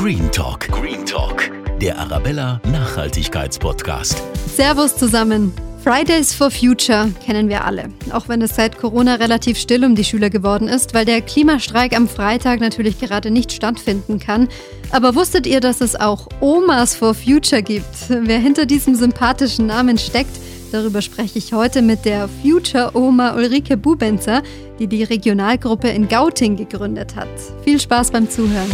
Green 0.00 0.32
Talk. 0.32 0.66
Green 0.68 1.04
Talk. 1.04 1.50
Der 1.78 1.98
Arabella 1.98 2.58
Nachhaltigkeitspodcast. 2.72 4.22
Servus 4.56 4.96
zusammen. 4.96 5.52
Fridays 5.84 6.32
for 6.32 6.50
Future 6.50 7.10
kennen 7.22 7.50
wir 7.50 7.66
alle, 7.66 7.90
auch 8.10 8.26
wenn 8.26 8.40
es 8.40 8.56
seit 8.56 8.78
Corona 8.78 9.16
relativ 9.16 9.58
still 9.58 9.84
um 9.84 9.94
die 9.94 10.04
Schüler 10.04 10.30
geworden 10.30 10.68
ist, 10.68 10.94
weil 10.94 11.04
der 11.04 11.20
Klimastreik 11.20 11.94
am 11.94 12.08
Freitag 12.08 12.60
natürlich 12.60 12.98
gerade 12.98 13.30
nicht 13.30 13.52
stattfinden 13.52 14.18
kann. 14.18 14.48
Aber 14.90 15.14
wusstet 15.14 15.46
ihr, 15.46 15.60
dass 15.60 15.82
es 15.82 15.96
auch 15.96 16.28
Omas 16.40 16.94
for 16.94 17.12
Future 17.12 17.62
gibt? 17.62 18.08
Wer 18.08 18.38
hinter 18.38 18.64
diesem 18.64 18.94
sympathischen 18.94 19.66
Namen 19.66 19.98
steckt, 19.98 20.40
darüber 20.72 21.02
spreche 21.02 21.38
ich 21.38 21.52
heute 21.52 21.82
mit 21.82 22.06
der 22.06 22.26
Future 22.42 22.92
Oma 22.94 23.34
Ulrike 23.34 23.76
Bubenzer, 23.76 24.42
die 24.78 24.86
die 24.86 25.04
Regionalgruppe 25.04 25.90
in 25.90 26.08
Gauting 26.08 26.56
gegründet 26.56 27.16
hat. 27.16 27.28
Viel 27.64 27.78
Spaß 27.78 28.12
beim 28.12 28.30
Zuhören. 28.30 28.70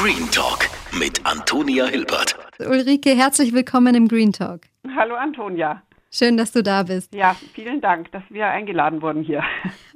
Green 0.00 0.30
Talk 0.30 0.68
mit 0.96 1.26
Antonia 1.26 1.86
Hilbert. 1.86 2.36
Ulrike, 2.60 3.16
herzlich 3.16 3.52
willkommen 3.52 3.96
im 3.96 4.06
Green 4.06 4.32
Talk. 4.32 4.60
Hallo 4.94 5.16
Antonia. 5.16 5.82
Schön, 6.12 6.36
dass 6.36 6.52
du 6.52 6.62
da 6.62 6.84
bist. 6.84 7.12
Ja, 7.12 7.34
vielen 7.52 7.80
Dank, 7.80 8.12
dass 8.12 8.22
wir 8.30 8.46
eingeladen 8.46 9.02
wurden 9.02 9.24
hier. 9.24 9.42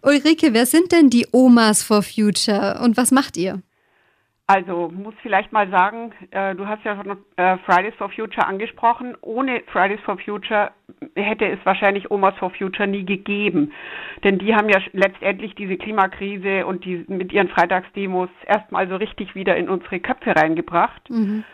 Ulrike, 0.02 0.54
wer 0.54 0.66
sind 0.66 0.90
denn 0.90 1.08
die 1.08 1.28
Omas 1.30 1.84
for 1.84 2.02
Future 2.02 2.80
und 2.82 2.96
was 2.96 3.12
macht 3.12 3.36
ihr? 3.36 3.62
Also 4.48 4.90
muss 4.90 5.14
vielleicht 5.22 5.52
mal 5.52 5.70
sagen, 5.70 6.12
äh, 6.30 6.54
du 6.54 6.66
hast 6.66 6.84
ja 6.84 6.96
schon 6.96 7.16
äh, 7.36 7.56
Fridays 7.58 7.94
for 7.94 8.10
Future 8.10 8.46
angesprochen. 8.46 9.16
Ohne 9.20 9.62
Fridays 9.68 10.00
for 10.00 10.18
Future 10.18 10.72
hätte 11.14 11.46
es 11.46 11.58
wahrscheinlich 11.64 12.10
Omas 12.10 12.34
for 12.38 12.50
Future 12.50 12.88
nie 12.88 13.04
gegeben. 13.04 13.72
Denn 14.24 14.38
die 14.38 14.54
haben 14.54 14.68
ja 14.68 14.80
letztendlich 14.92 15.54
diese 15.54 15.76
Klimakrise 15.76 16.66
und 16.66 16.84
die 16.84 17.04
mit 17.08 17.32
ihren 17.32 17.48
Freitagsdemos 17.48 18.28
erstmal 18.46 18.88
so 18.88 18.96
richtig 18.96 19.34
wieder 19.34 19.56
in 19.56 19.68
unsere 19.68 20.00
Köpfe 20.00 20.34
reingebracht. 20.34 21.08
Mhm. 21.08 21.44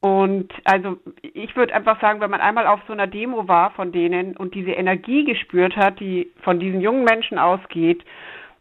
Und 0.00 0.52
also 0.64 0.98
ich 1.22 1.56
würde 1.56 1.74
einfach 1.74 2.00
sagen, 2.00 2.20
wenn 2.20 2.30
man 2.30 2.42
einmal 2.42 2.66
auf 2.66 2.80
so 2.86 2.92
einer 2.92 3.06
Demo 3.06 3.48
war 3.48 3.70
von 3.70 3.90
denen 3.90 4.36
und 4.36 4.54
diese 4.54 4.72
Energie 4.72 5.24
gespürt 5.24 5.76
hat, 5.76 5.98
die 5.98 6.30
von 6.42 6.60
diesen 6.60 6.80
jungen 6.80 7.04
Menschen 7.04 7.38
ausgeht, 7.38 8.04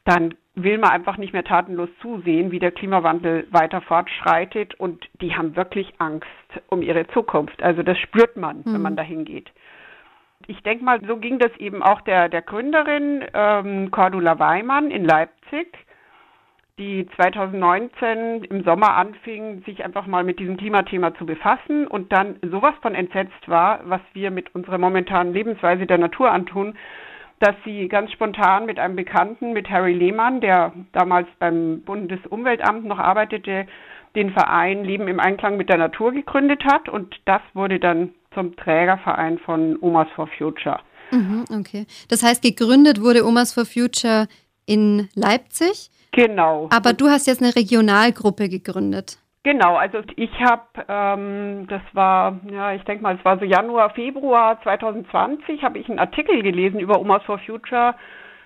dann 0.05 0.35
will 0.55 0.77
man 0.77 0.91
einfach 0.91 1.17
nicht 1.17 1.33
mehr 1.33 1.43
tatenlos 1.43 1.89
zusehen, 2.01 2.51
wie 2.51 2.59
der 2.59 2.71
Klimawandel 2.71 3.47
weiter 3.51 3.81
fortschreitet. 3.81 4.75
Und 4.75 5.07
die 5.21 5.35
haben 5.35 5.55
wirklich 5.55 5.93
Angst 5.97 6.27
um 6.67 6.81
ihre 6.81 7.07
Zukunft. 7.07 7.63
Also 7.63 7.81
das 7.83 7.97
spürt 7.97 8.37
man, 8.37 8.57
mhm. 8.57 8.73
wenn 8.73 8.81
man 8.81 8.95
dahin 8.95 9.25
geht. 9.25 9.51
Ich 10.47 10.61
denke 10.61 10.83
mal, 10.83 10.99
so 11.07 11.17
ging 11.17 11.39
das 11.39 11.55
eben 11.57 11.81
auch 11.81 12.01
der, 12.01 12.29
der 12.29 12.41
Gründerin 12.41 13.23
ähm, 13.33 13.91
Cordula 13.91 14.39
Weimann 14.39 14.91
in 14.91 15.05
Leipzig, 15.05 15.73
die 16.77 17.07
2019 17.15 18.43
im 18.43 18.63
Sommer 18.63 18.95
anfing, 18.95 19.63
sich 19.63 19.85
einfach 19.85 20.05
mal 20.05 20.23
mit 20.23 20.39
diesem 20.39 20.57
Klimathema 20.57 21.15
zu 21.15 21.25
befassen 21.25 21.87
und 21.87 22.11
dann 22.11 22.39
sowas 22.41 22.73
von 22.81 22.93
entsetzt 22.93 23.47
war, 23.47 23.81
was 23.85 24.01
wir 24.13 24.31
mit 24.31 24.53
unserer 24.53 24.79
momentanen 24.79 25.33
Lebensweise 25.33 25.85
der 25.85 25.99
Natur 25.99 26.31
antun, 26.31 26.75
dass 27.43 27.55
sie 27.65 27.89
ganz 27.89 28.09
spontan 28.13 28.65
mit 28.65 28.79
einem 28.79 28.95
Bekannten, 28.95 29.51
mit 29.51 29.69
Harry 29.69 29.93
Lehmann, 29.93 30.39
der 30.39 30.71
damals 30.93 31.27
beim 31.39 31.81
Bundesumweltamt 31.81 32.85
noch 32.85 32.99
arbeitete, 32.99 33.67
den 34.15 34.31
Verein 34.31 34.85
Leben 34.85 35.09
im 35.09 35.19
Einklang 35.19 35.57
mit 35.57 35.67
der 35.67 35.77
Natur 35.77 36.13
gegründet 36.13 36.63
hat 36.63 36.87
und 36.87 37.13
das 37.25 37.41
wurde 37.53 37.79
dann 37.79 38.13
zum 38.33 38.55
Trägerverein 38.55 39.39
von 39.39 39.77
Omas 39.81 40.07
for 40.15 40.27
Future. 40.37 40.79
Mhm, 41.11 41.43
okay. 41.51 41.85
Das 42.07 42.23
heißt, 42.23 42.41
gegründet 42.41 43.01
wurde 43.01 43.25
Omas 43.25 43.53
for 43.53 43.65
Future 43.65 44.27
in 44.65 45.09
Leipzig? 45.13 45.89
Genau. 46.13 46.69
Aber 46.71 46.93
du 46.93 47.09
hast 47.09 47.27
jetzt 47.27 47.41
eine 47.41 47.55
Regionalgruppe 47.55 48.47
gegründet. 48.47 49.17
Genau, 49.43 49.75
also 49.75 49.99
ich 50.15 50.31
habe, 50.41 50.63
ähm, 50.87 51.67
das 51.67 51.81
war, 51.91 52.39
ja, 52.49 52.73
ich 52.73 52.83
denke 52.83 53.03
mal, 53.03 53.15
es 53.15 53.25
war 53.25 53.37
so 53.37 53.43
Januar, 53.43 53.89
Februar 53.89 54.61
2020, 54.63 55.63
habe 55.63 55.79
ich 55.79 55.89
einen 55.89 55.99
Artikel 55.99 56.41
gelesen 56.41 56.79
über 56.79 56.97
Omas 56.97 57.23
for 57.23 57.39
Future 57.39 57.93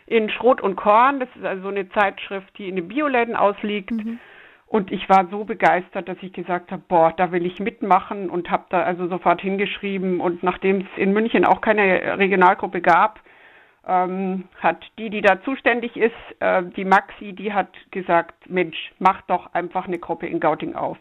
in 0.08 0.32
Schrot 0.32 0.60
und 0.60 0.76
Korn. 0.76 1.20
Das 1.20 1.30
ist 1.36 1.46
also 1.46 1.68
eine 1.68 1.88
Zeitschrift, 1.90 2.58
die 2.58 2.68
in 2.68 2.78
den 2.78 2.88
Bioläden 2.88 3.36
ausliegt. 3.36 3.92
Mhm. 3.92 4.18
Und 4.66 4.92
ich 4.92 5.08
war 5.08 5.28
so 5.30 5.46
begeistert, 5.46 6.10
dass 6.10 6.18
ich 6.22 6.34
gesagt 6.34 6.72
habe, 6.72 6.82
boah, 6.88 7.14
da 7.16 7.32
will 7.32 7.46
ich 7.46 7.60
mitmachen 7.60 8.30
und 8.30 8.50
habe 8.50 8.66
da 8.70 8.82
also 8.82 9.08
sofort 9.08 9.40
hingeschrieben. 9.40 10.20
Und 10.20 10.42
nachdem 10.42 10.82
es 10.82 10.88
in 10.98 11.14
München 11.14 11.46
auch 11.46 11.62
keine 11.62 12.18
Regionalgruppe 12.18 12.82
gab, 12.82 13.20
ähm, 13.88 14.44
hat 14.60 14.84
die, 15.00 15.10
die 15.10 15.22
da 15.22 15.42
zuständig 15.44 15.96
ist, 15.96 16.14
äh, 16.40 16.64
die 16.76 16.86
Maxi, 16.86 17.34
die 17.34 17.54
hat 17.54 17.70
gesagt, 17.92 18.50
Mensch, 18.50 18.78
mach 19.00 19.22
doch 19.24 19.54
einfach 19.54 19.88
eine 19.88 19.98
Gruppe 19.98 20.28
in 20.28 20.40
Gauting 20.40 20.76
auf. 20.76 20.98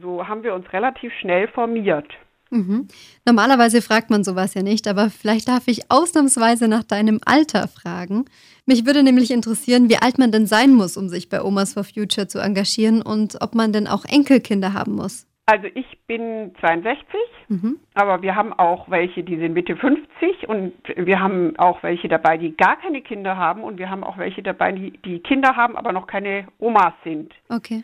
So 0.00 0.26
haben 0.26 0.42
wir 0.42 0.54
uns 0.54 0.72
relativ 0.72 1.12
schnell 1.20 1.48
formiert. 1.48 2.08
Mhm. 2.50 2.88
Normalerweise 3.24 3.80
fragt 3.80 4.10
man 4.10 4.24
sowas 4.24 4.52
ja 4.52 4.62
nicht, 4.62 4.86
aber 4.86 5.08
vielleicht 5.08 5.48
darf 5.48 5.68
ich 5.68 5.90
ausnahmsweise 5.90 6.68
nach 6.68 6.84
deinem 6.84 7.18
Alter 7.24 7.66
fragen. 7.66 8.26
Mich 8.66 8.84
würde 8.84 9.02
nämlich 9.02 9.30
interessieren, 9.30 9.88
wie 9.88 9.96
alt 9.96 10.18
man 10.18 10.32
denn 10.32 10.46
sein 10.46 10.72
muss, 10.74 10.98
um 10.98 11.08
sich 11.08 11.30
bei 11.30 11.42
Omas 11.42 11.72
for 11.72 11.84
Future 11.84 12.28
zu 12.28 12.40
engagieren 12.40 13.00
und 13.00 13.40
ob 13.40 13.54
man 13.54 13.72
denn 13.72 13.86
auch 13.86 14.04
Enkelkinder 14.04 14.74
haben 14.74 14.92
muss. 14.92 15.26
Also 15.44 15.66
ich 15.74 15.98
bin 16.06 16.54
62, 16.60 17.18
mhm. 17.48 17.80
aber 17.94 18.22
wir 18.22 18.36
haben 18.36 18.52
auch 18.52 18.88
welche, 18.88 19.24
die 19.24 19.36
sind 19.38 19.54
Mitte 19.54 19.76
50 19.76 20.48
und 20.48 20.72
wir 20.94 21.18
haben 21.18 21.56
auch 21.58 21.82
welche 21.82 22.08
dabei, 22.08 22.36
die 22.36 22.56
gar 22.56 22.76
keine 22.76 23.02
Kinder 23.02 23.36
haben 23.36 23.64
und 23.64 23.78
wir 23.78 23.90
haben 23.90 24.04
auch 24.04 24.18
welche 24.18 24.42
dabei, 24.42 24.70
die, 24.70 24.92
die 24.98 25.18
Kinder 25.18 25.56
haben, 25.56 25.76
aber 25.76 25.92
noch 25.92 26.06
keine 26.06 26.46
Omas 26.60 26.92
sind. 27.02 27.34
Okay. 27.48 27.82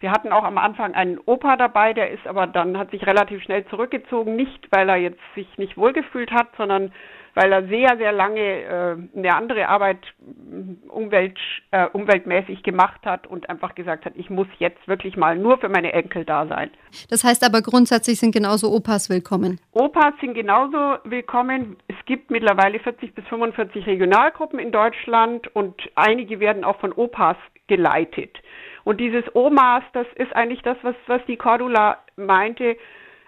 Wir 0.00 0.12
hatten 0.12 0.32
auch 0.32 0.44
am 0.44 0.58
Anfang 0.58 0.94
einen 0.94 1.18
Opa 1.18 1.56
dabei, 1.56 1.92
der 1.92 2.10
ist 2.10 2.26
aber 2.26 2.46
dann, 2.46 2.78
hat 2.78 2.90
sich 2.90 3.06
relativ 3.06 3.42
schnell 3.42 3.66
zurückgezogen, 3.66 4.34
nicht 4.36 4.68
weil 4.70 4.88
er 4.88 4.96
jetzt 4.96 5.20
sich 5.34 5.46
nicht 5.58 5.76
wohlgefühlt 5.76 6.30
hat, 6.30 6.48
sondern 6.56 6.90
weil 7.34 7.52
er 7.52 7.66
sehr, 7.66 7.96
sehr 7.98 8.12
lange 8.12 8.40
äh, 8.40 9.18
eine 9.18 9.34
andere 9.34 9.68
Arbeit 9.68 9.98
äh, 10.20 10.88
umwelt, 10.88 11.38
äh, 11.72 11.86
umweltmäßig 11.86 12.62
gemacht 12.62 13.00
hat 13.04 13.26
und 13.26 13.48
einfach 13.50 13.74
gesagt 13.74 14.04
hat, 14.04 14.14
ich 14.16 14.30
muss 14.30 14.46
jetzt 14.58 14.86
wirklich 14.86 15.16
mal 15.16 15.36
nur 15.36 15.58
für 15.58 15.68
meine 15.68 15.92
Enkel 15.92 16.24
da 16.24 16.46
sein. 16.46 16.70
Das 17.10 17.24
heißt 17.24 17.44
aber 17.44 17.60
grundsätzlich 17.60 18.20
sind 18.20 18.32
genauso 18.32 18.70
Opas 18.70 19.10
willkommen. 19.10 19.60
Opas 19.72 20.14
sind 20.20 20.34
genauso 20.34 20.98
willkommen. 21.04 21.76
Es 21.88 21.96
gibt 22.06 22.30
mittlerweile 22.30 22.78
40 22.78 23.14
bis 23.14 23.26
45 23.26 23.86
Regionalgruppen 23.86 24.58
in 24.58 24.70
Deutschland 24.70 25.54
und 25.54 25.74
einige 25.96 26.40
werden 26.40 26.64
auch 26.64 26.78
von 26.78 26.92
Opas 26.92 27.36
geleitet. 27.66 28.38
Und 28.84 29.00
dieses 29.00 29.24
Omas, 29.34 29.82
das 29.92 30.06
ist 30.16 30.34
eigentlich 30.36 30.62
das, 30.62 30.76
was, 30.82 30.94
was 31.06 31.24
die 31.26 31.36
Cordula 31.36 31.98
meinte, 32.16 32.76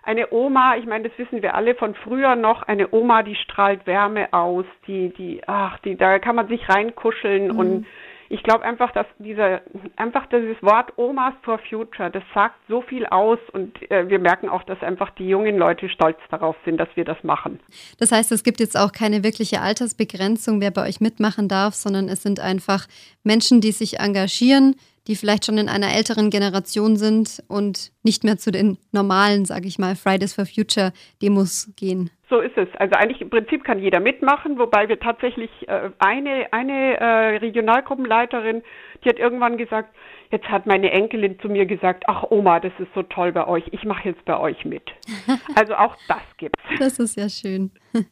eine 0.07 0.33
Oma, 0.33 0.77
ich 0.77 0.87
meine, 0.87 1.09
das 1.09 1.19
wissen 1.19 1.43
wir 1.43 1.55
alle 1.55 1.75
von 1.75 1.95
früher 1.95 2.37
noch, 2.37 2.63
eine 2.63 2.93
Oma, 2.93 3.23
die 3.23 3.35
strahlt 3.35 3.87
Wärme 3.87 4.33
aus, 4.33 4.65
die, 4.87 5.13
die, 5.19 5.43
ach, 5.47 5.79
die, 5.81 5.97
da 5.97 6.19
kann 6.21 6.37
man 6.37 6.49
sich 6.49 6.69
reinkuscheln 6.69 7.49
mhm. 7.49 7.59
und 7.59 7.87
ich 8.29 8.43
glaube 8.43 8.65
einfach, 8.65 8.93
dass 8.93 9.07
dieser, 9.19 9.63
einfach 9.97 10.27
dieses 10.27 10.61
Wort 10.63 10.93
Omas 10.97 11.35
for 11.43 11.59
Future, 11.69 12.11
das 12.11 12.23
sagt 12.35 12.57
so 12.69 12.83
viel 12.83 13.07
aus 13.07 13.39
und 13.53 13.79
äh, 13.91 14.09
wir 14.09 14.19
merken 14.19 14.49
auch, 14.49 14.63
dass 14.65 14.81
einfach 14.83 15.11
die 15.11 15.29
jungen 15.29 15.57
Leute 15.57 15.89
stolz 15.89 16.19
darauf 16.31 16.57
sind, 16.65 16.79
dass 16.79 16.89
wir 16.95 17.05
das 17.05 17.23
machen. 17.23 17.61
Das 17.99 18.13
heißt, 18.13 18.33
es 18.33 18.43
gibt 18.43 18.61
jetzt 18.61 18.77
auch 18.77 18.93
keine 18.93 19.23
wirkliche 19.23 19.61
Altersbegrenzung, 19.61 20.61
wer 20.61 20.71
bei 20.71 20.89
euch 20.89 21.01
mitmachen 21.01 21.49
darf, 21.49 21.75
sondern 21.75 22.09
es 22.09 22.23
sind 22.23 22.41
einfach 22.41 22.87
Menschen, 23.23 23.61
die 23.61 23.73
sich 23.73 24.01
engagieren, 24.01 24.77
die 25.07 25.17
vielleicht 25.17 25.47
schon 25.47 25.59
in 25.59 25.69
einer 25.69 25.95
älteren 25.95 26.31
Generation 26.31 26.97
sind 26.97 27.43
und 27.49 27.93
nicht 28.03 28.25
mehr 28.25 28.37
zu 28.37 28.51
den 28.51 28.79
normalen, 28.93 29.45
sage 29.45 29.67
ich 29.69 29.79
mal, 29.79 29.97
Fridays 29.97 30.35
for 30.35 30.47
Future 30.47 30.93
Demos 31.23 31.73
gehen. 31.77 32.11
So 32.29 32.41
ist 32.41 32.57
es. 32.57 32.69
Also 32.79 32.97
eigentlich 32.97 33.21
im 33.21 33.31
Prinzip 33.31 33.63
kann 33.63 33.79
jeder 33.79 34.01
mitmachen, 34.01 34.59
wobei 34.59 34.89
wir 34.89 34.99
tatsächlich 34.99 35.51
äh, 35.69 35.91
eine, 35.99 36.47
eine 36.53 36.99
äh, 36.99 37.37
Regionalgruppenleiterin, 37.37 38.63
die 39.05 39.09
hat 39.09 39.19
irgendwann 39.19 39.57
gesagt, 39.57 39.95
jetzt 40.33 40.49
hat 40.49 40.67
meine 40.67 40.91
Enkelin 40.91 41.39
zu 41.39 41.49
mir 41.49 41.67
gesagt, 41.67 42.05
ach 42.09 42.25
Oma, 42.31 42.59
das 42.59 42.73
ist 42.81 42.89
so 42.95 43.03
toll 43.05 43.31
bei 43.31 43.47
euch, 43.47 43.65
ich 43.71 43.85
mache 43.85 44.09
jetzt 44.09 44.25
bei 44.25 44.39
euch 44.39 44.65
mit. 44.65 44.83
Also 45.55 45.75
auch 45.75 45.97
das 46.09 46.23
gibt's. 46.37 46.61
Das 46.79 46.99
ist 46.99 47.17
ja 47.17 47.29
schön. 47.29 47.71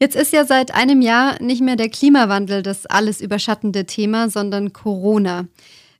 Jetzt 0.00 0.14
ist 0.14 0.32
ja 0.32 0.44
seit 0.44 0.74
einem 0.74 1.02
Jahr 1.02 1.42
nicht 1.42 1.60
mehr 1.60 1.74
der 1.74 1.88
Klimawandel 1.88 2.62
das 2.62 2.86
alles 2.86 3.20
überschattende 3.20 3.84
Thema, 3.84 4.28
sondern 4.28 4.72
Corona. 4.72 5.48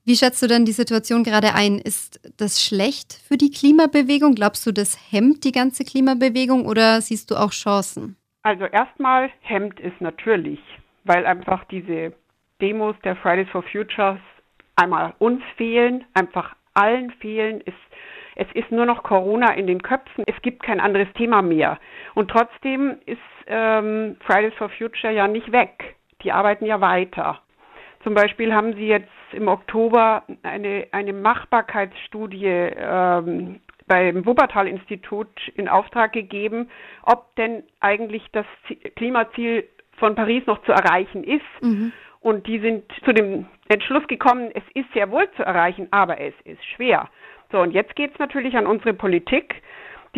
Wie 0.09 0.17
schätzt 0.17 0.43
du 0.43 0.47
denn 0.47 0.65
die 0.65 0.73
Situation 0.73 1.23
gerade 1.23 1.55
ein? 1.55 1.77
Ist 1.77 2.19
das 2.39 2.65
schlecht 2.65 3.13
für 3.29 3.37
die 3.37 3.51
Klimabewegung? 3.51 4.35
Glaubst 4.35 4.67
du, 4.67 4.73
das 4.73 4.97
hemmt 5.13 5.45
die 5.45 5.53
ganze 5.53 5.85
Klimabewegung 5.85 6.65
oder 6.65 7.03
siehst 7.03 7.31
du 7.31 7.35
auch 7.35 7.51
Chancen? 7.51 8.17
Also 8.43 8.65
erstmal 8.65 9.29
hemmt 9.43 9.79
es 9.81 9.93
natürlich, 10.01 10.61
weil 11.05 11.27
einfach 11.27 11.63
diese 11.65 12.15
Demos 12.59 12.97
der 13.05 13.17
Fridays 13.17 13.51
for 13.51 13.63
Futures 13.63 14.19
einmal 14.77 15.13
uns 15.19 15.43
fehlen, 15.59 16.07
einfach 16.15 16.57
allen 16.73 17.11
fehlen. 17.21 17.61
Es, 17.67 17.75
es 18.37 18.49
ist 18.55 18.73
nur 18.73 18.87
noch 18.87 19.03
Corona 19.03 19.53
in 19.57 19.67
den 19.67 19.83
Köpfen. 19.83 20.25
Es 20.27 20.41
gibt 20.41 20.63
kein 20.63 20.81
anderes 20.81 21.13
Thema 21.19 21.43
mehr. 21.43 21.79
Und 22.15 22.31
trotzdem 22.31 22.97
ist 23.05 23.19
ähm, 23.47 24.17
Fridays 24.21 24.55
for 24.55 24.71
Future 24.71 25.13
ja 25.13 25.29
nicht 25.29 25.53
weg. 25.53 25.97
Die 26.23 26.33
arbeiten 26.33 26.65
ja 26.65 26.81
weiter. 26.81 27.43
Zum 28.03 28.15
Beispiel 28.15 28.55
haben 28.55 28.75
sie 28.75 28.87
jetzt 28.87 29.09
im 29.33 29.49
Oktober 29.49 30.23
eine, 30.43 30.87
eine 30.93 31.13
Machbarkeitsstudie 31.13 32.47
ähm, 32.47 33.61
beim 33.87 34.25
Wuppertal-Institut 34.25 35.29
in 35.55 35.69
Auftrag 35.69 36.13
gegeben, 36.13 36.71
ob 37.03 37.35
denn 37.37 37.65
eigentlich 37.81 38.23
das 38.33 38.47
Klimaziel 38.97 39.65
von 39.97 40.15
Paris 40.15 40.47
noch 40.47 40.63
zu 40.63 40.73
erreichen 40.73 41.25
ist. 41.25 41.43
Mhm. 41.61 41.93
Und 42.21 42.47
die 42.47 42.59
sind 42.59 42.85
zu 43.05 43.13
dem 43.13 43.47
Entschluss 43.69 44.07
gekommen, 44.07 44.51
es 44.55 44.63
ist 44.75 44.93
sehr 44.93 45.11
wohl 45.11 45.29
zu 45.37 45.43
erreichen, 45.43 45.89
aber 45.91 46.21
es 46.21 46.35
ist 46.45 46.65
schwer. 46.65 47.09
So, 47.51 47.61
und 47.61 47.73
jetzt 47.73 47.97
geht 47.97 48.13
es 48.13 48.19
natürlich 48.19 48.57
an 48.57 48.67
unsere 48.67 48.93
Politik, 48.93 49.63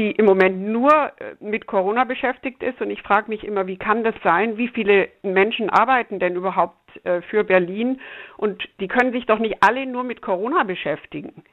die 0.01 0.13
im 0.13 0.25
Moment 0.25 0.59
nur 0.59 0.91
äh, 0.91 1.35
mit 1.41 1.67
Corona 1.67 2.05
beschäftigt 2.05 2.63
ist. 2.63 2.81
Und 2.81 2.91
ich 2.91 3.03
frage 3.03 3.29
mich 3.29 3.45
immer, 3.45 3.67
wie 3.67 3.77
kann 3.77 4.03
das 4.03 4.15
sein? 4.25 4.57
Wie 4.57 4.69
viele 4.69 5.09
Menschen 5.23 5.69
arbeiten 5.69 6.19
denn 6.19 6.37
überhaupt 6.37 6.77
äh, 7.05 7.21
für 7.21 7.45
Berlin? 7.45 8.01
Und 8.39 8.67
die 8.81 8.89
können 8.89 9.13
sich 9.13 9.27
doch 9.27 9.39
nicht 9.39 9.57
alle 9.61 9.85
nur 9.85 10.03
mit 10.03 10.23
Corona 10.23 10.63
beschäftigen. 10.65 11.45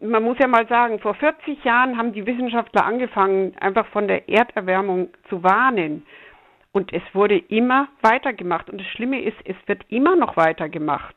Man 0.00 0.24
muss 0.24 0.38
ja 0.38 0.48
mal 0.48 0.66
sagen, 0.66 0.98
vor 0.98 1.14
40 1.14 1.62
Jahren 1.62 1.96
haben 1.96 2.12
die 2.12 2.26
Wissenschaftler 2.26 2.84
angefangen, 2.84 3.56
einfach 3.60 3.86
von 3.88 4.08
der 4.08 4.28
Erderwärmung 4.28 5.10
zu 5.28 5.44
warnen. 5.44 6.04
Und 6.72 6.92
es 6.92 7.02
wurde 7.12 7.38
immer 7.38 7.86
weitergemacht. 8.02 8.68
Und 8.68 8.80
das 8.80 8.88
Schlimme 8.88 9.22
ist, 9.22 9.36
es 9.44 9.56
wird 9.66 9.82
immer 9.90 10.16
noch 10.16 10.36
weitergemacht. 10.36 11.14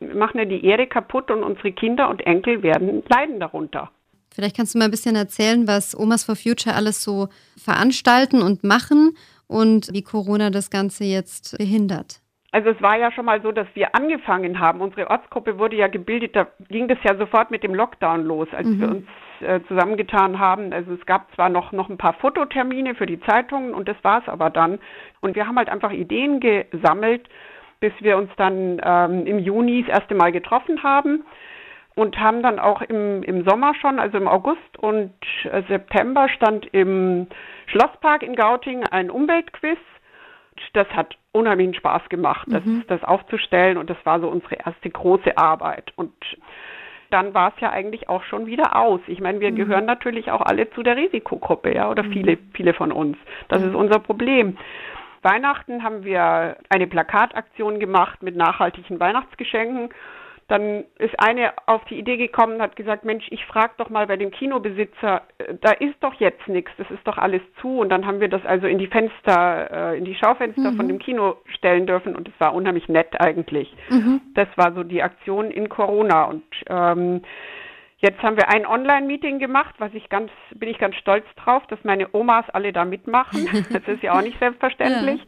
Wir 0.00 0.16
machen 0.16 0.38
ja 0.38 0.44
die 0.44 0.64
Erde 0.64 0.88
kaputt 0.88 1.30
und 1.30 1.44
unsere 1.44 1.70
Kinder 1.70 2.10
und 2.10 2.26
Enkel 2.26 2.64
werden 2.64 3.04
leiden 3.08 3.38
darunter. 3.38 3.92
Vielleicht 4.34 4.56
kannst 4.56 4.74
du 4.74 4.78
mal 4.78 4.86
ein 4.86 4.90
bisschen 4.90 5.16
erzählen, 5.16 5.66
was 5.66 5.98
Omas 5.98 6.24
for 6.24 6.36
Future 6.36 6.74
alles 6.74 7.02
so 7.02 7.28
veranstalten 7.56 8.42
und 8.42 8.64
machen 8.64 9.16
und 9.46 9.92
wie 9.92 10.02
Corona 10.02 10.50
das 10.50 10.70
Ganze 10.70 11.04
jetzt 11.04 11.56
behindert. 11.58 12.20
Also 12.52 12.68
es 12.68 12.82
war 12.82 12.98
ja 12.98 13.10
schon 13.10 13.24
mal 13.24 13.40
so, 13.40 13.50
dass 13.50 13.66
wir 13.74 13.94
angefangen 13.94 14.60
haben. 14.60 14.82
Unsere 14.82 15.08
Ortsgruppe 15.08 15.58
wurde 15.58 15.76
ja 15.76 15.88
gebildet, 15.88 16.36
da 16.36 16.48
ging 16.68 16.86
das 16.86 16.98
ja 17.02 17.16
sofort 17.16 17.50
mit 17.50 17.62
dem 17.62 17.74
Lockdown 17.74 18.24
los, 18.24 18.46
als 18.52 18.66
mhm. 18.66 18.80
wir 18.80 18.88
uns 18.88 19.06
äh, 19.40 19.60
zusammengetan 19.68 20.38
haben. 20.38 20.72
Also 20.72 20.92
es 20.92 21.06
gab 21.06 21.34
zwar 21.34 21.48
noch, 21.48 21.72
noch 21.72 21.88
ein 21.88 21.96
paar 21.96 22.12
Fototermine 22.14 22.94
für 22.94 23.06
die 23.06 23.20
Zeitungen 23.20 23.72
und 23.72 23.88
das 23.88 23.96
war 24.02 24.20
es 24.20 24.28
aber 24.28 24.50
dann. 24.50 24.80
Und 25.20 25.34
wir 25.34 25.46
haben 25.46 25.56
halt 25.56 25.70
einfach 25.70 25.92
Ideen 25.92 26.40
gesammelt, 26.40 27.26
bis 27.80 27.92
wir 28.00 28.18
uns 28.18 28.30
dann 28.36 28.80
ähm, 28.84 29.26
im 29.26 29.38
Juni 29.38 29.84
das 29.86 30.00
erste 30.00 30.14
Mal 30.14 30.30
getroffen 30.30 30.82
haben 30.82 31.24
und 31.94 32.18
haben 32.18 32.42
dann 32.42 32.58
auch 32.58 32.82
im, 32.82 33.22
im 33.22 33.44
Sommer 33.44 33.74
schon, 33.74 33.98
also 33.98 34.16
im 34.16 34.28
August 34.28 34.78
und 34.78 35.12
äh, 35.44 35.62
September 35.68 36.28
stand 36.28 36.66
im 36.72 37.26
Schlosspark 37.66 38.22
in 38.22 38.34
Gauting 38.34 38.84
ein 38.84 39.10
Umweltquiz. 39.10 39.78
Das 40.74 40.88
hat 40.90 41.16
unheimlichen 41.32 41.74
Spaß 41.74 42.08
gemacht, 42.08 42.46
das, 42.50 42.64
mhm. 42.64 42.84
das 42.88 43.02
aufzustellen 43.04 43.78
und 43.78 43.90
das 43.90 43.96
war 44.04 44.20
so 44.20 44.28
unsere 44.28 44.56
erste 44.56 44.90
große 44.90 45.36
Arbeit. 45.36 45.92
Und 45.96 46.12
dann 47.10 47.34
war 47.34 47.52
es 47.54 47.60
ja 47.60 47.70
eigentlich 47.70 48.08
auch 48.08 48.22
schon 48.24 48.46
wieder 48.46 48.76
aus. 48.76 49.00
Ich 49.06 49.20
meine, 49.20 49.40
wir 49.40 49.50
mhm. 49.50 49.56
gehören 49.56 49.84
natürlich 49.84 50.30
auch 50.30 50.40
alle 50.40 50.70
zu 50.70 50.82
der 50.82 50.96
Risikogruppe, 50.96 51.74
ja, 51.74 51.90
oder 51.90 52.02
mhm. 52.02 52.12
viele, 52.12 52.38
viele 52.54 52.74
von 52.74 52.92
uns. 52.92 53.16
Das 53.48 53.62
ist 53.62 53.74
unser 53.74 53.98
Problem. 53.98 54.56
Weihnachten 55.22 55.84
haben 55.84 56.04
wir 56.04 56.56
eine 56.68 56.86
Plakataktion 56.86 57.78
gemacht 57.78 58.22
mit 58.22 58.36
nachhaltigen 58.36 58.98
Weihnachtsgeschenken 58.98 59.90
dann 60.48 60.84
ist 60.98 61.14
eine 61.18 61.52
auf 61.66 61.84
die 61.86 61.98
Idee 61.98 62.16
gekommen 62.16 62.56
und 62.56 62.62
hat 62.62 62.76
gesagt, 62.76 63.04
Mensch, 63.04 63.26
ich 63.30 63.44
frage 63.46 63.74
doch 63.78 63.90
mal 63.90 64.06
bei 64.06 64.16
dem 64.16 64.30
Kinobesitzer, 64.30 65.22
äh, 65.38 65.54
da 65.60 65.72
ist 65.72 65.94
doch 66.00 66.14
jetzt 66.14 66.46
nichts, 66.48 66.70
das 66.78 66.90
ist 66.90 67.06
doch 67.06 67.18
alles 67.18 67.42
zu. 67.60 67.80
Und 67.80 67.88
dann 67.88 68.06
haben 68.06 68.20
wir 68.20 68.28
das 68.28 68.44
also 68.44 68.66
in 68.66 68.78
die 68.78 68.86
Fenster, 68.86 69.92
äh, 69.92 69.98
in 69.98 70.04
die 70.04 70.14
Schaufenster 70.14 70.72
mhm. 70.72 70.76
von 70.76 70.88
dem 70.88 70.98
Kino 70.98 71.36
stellen 71.46 71.86
dürfen 71.86 72.16
und 72.16 72.28
es 72.28 72.34
war 72.38 72.54
unheimlich 72.54 72.88
nett 72.88 73.20
eigentlich. 73.20 73.74
Mhm. 73.90 74.20
Das 74.34 74.48
war 74.56 74.72
so 74.72 74.82
die 74.82 75.02
Aktion 75.02 75.50
in 75.50 75.68
Corona 75.68 76.24
und 76.24 76.44
ähm, 76.68 77.22
Jetzt 78.04 78.20
haben 78.20 78.36
wir 78.36 78.48
ein 78.48 78.66
Online-Meeting 78.66 79.38
gemacht, 79.38 79.76
was 79.78 79.94
ich 79.94 80.08
ganz, 80.08 80.32
bin 80.56 80.68
ich 80.68 80.78
ganz 80.78 80.96
stolz 80.96 81.24
drauf, 81.36 81.62
dass 81.68 81.78
meine 81.84 82.08
Omas 82.12 82.44
alle 82.50 82.72
da 82.72 82.84
mitmachen. 82.84 83.48
Das 83.72 83.82
ist 83.86 84.02
ja 84.02 84.18
auch 84.18 84.22
nicht 84.22 84.40
selbstverständlich. 84.40 85.20
Ja. 85.20 85.26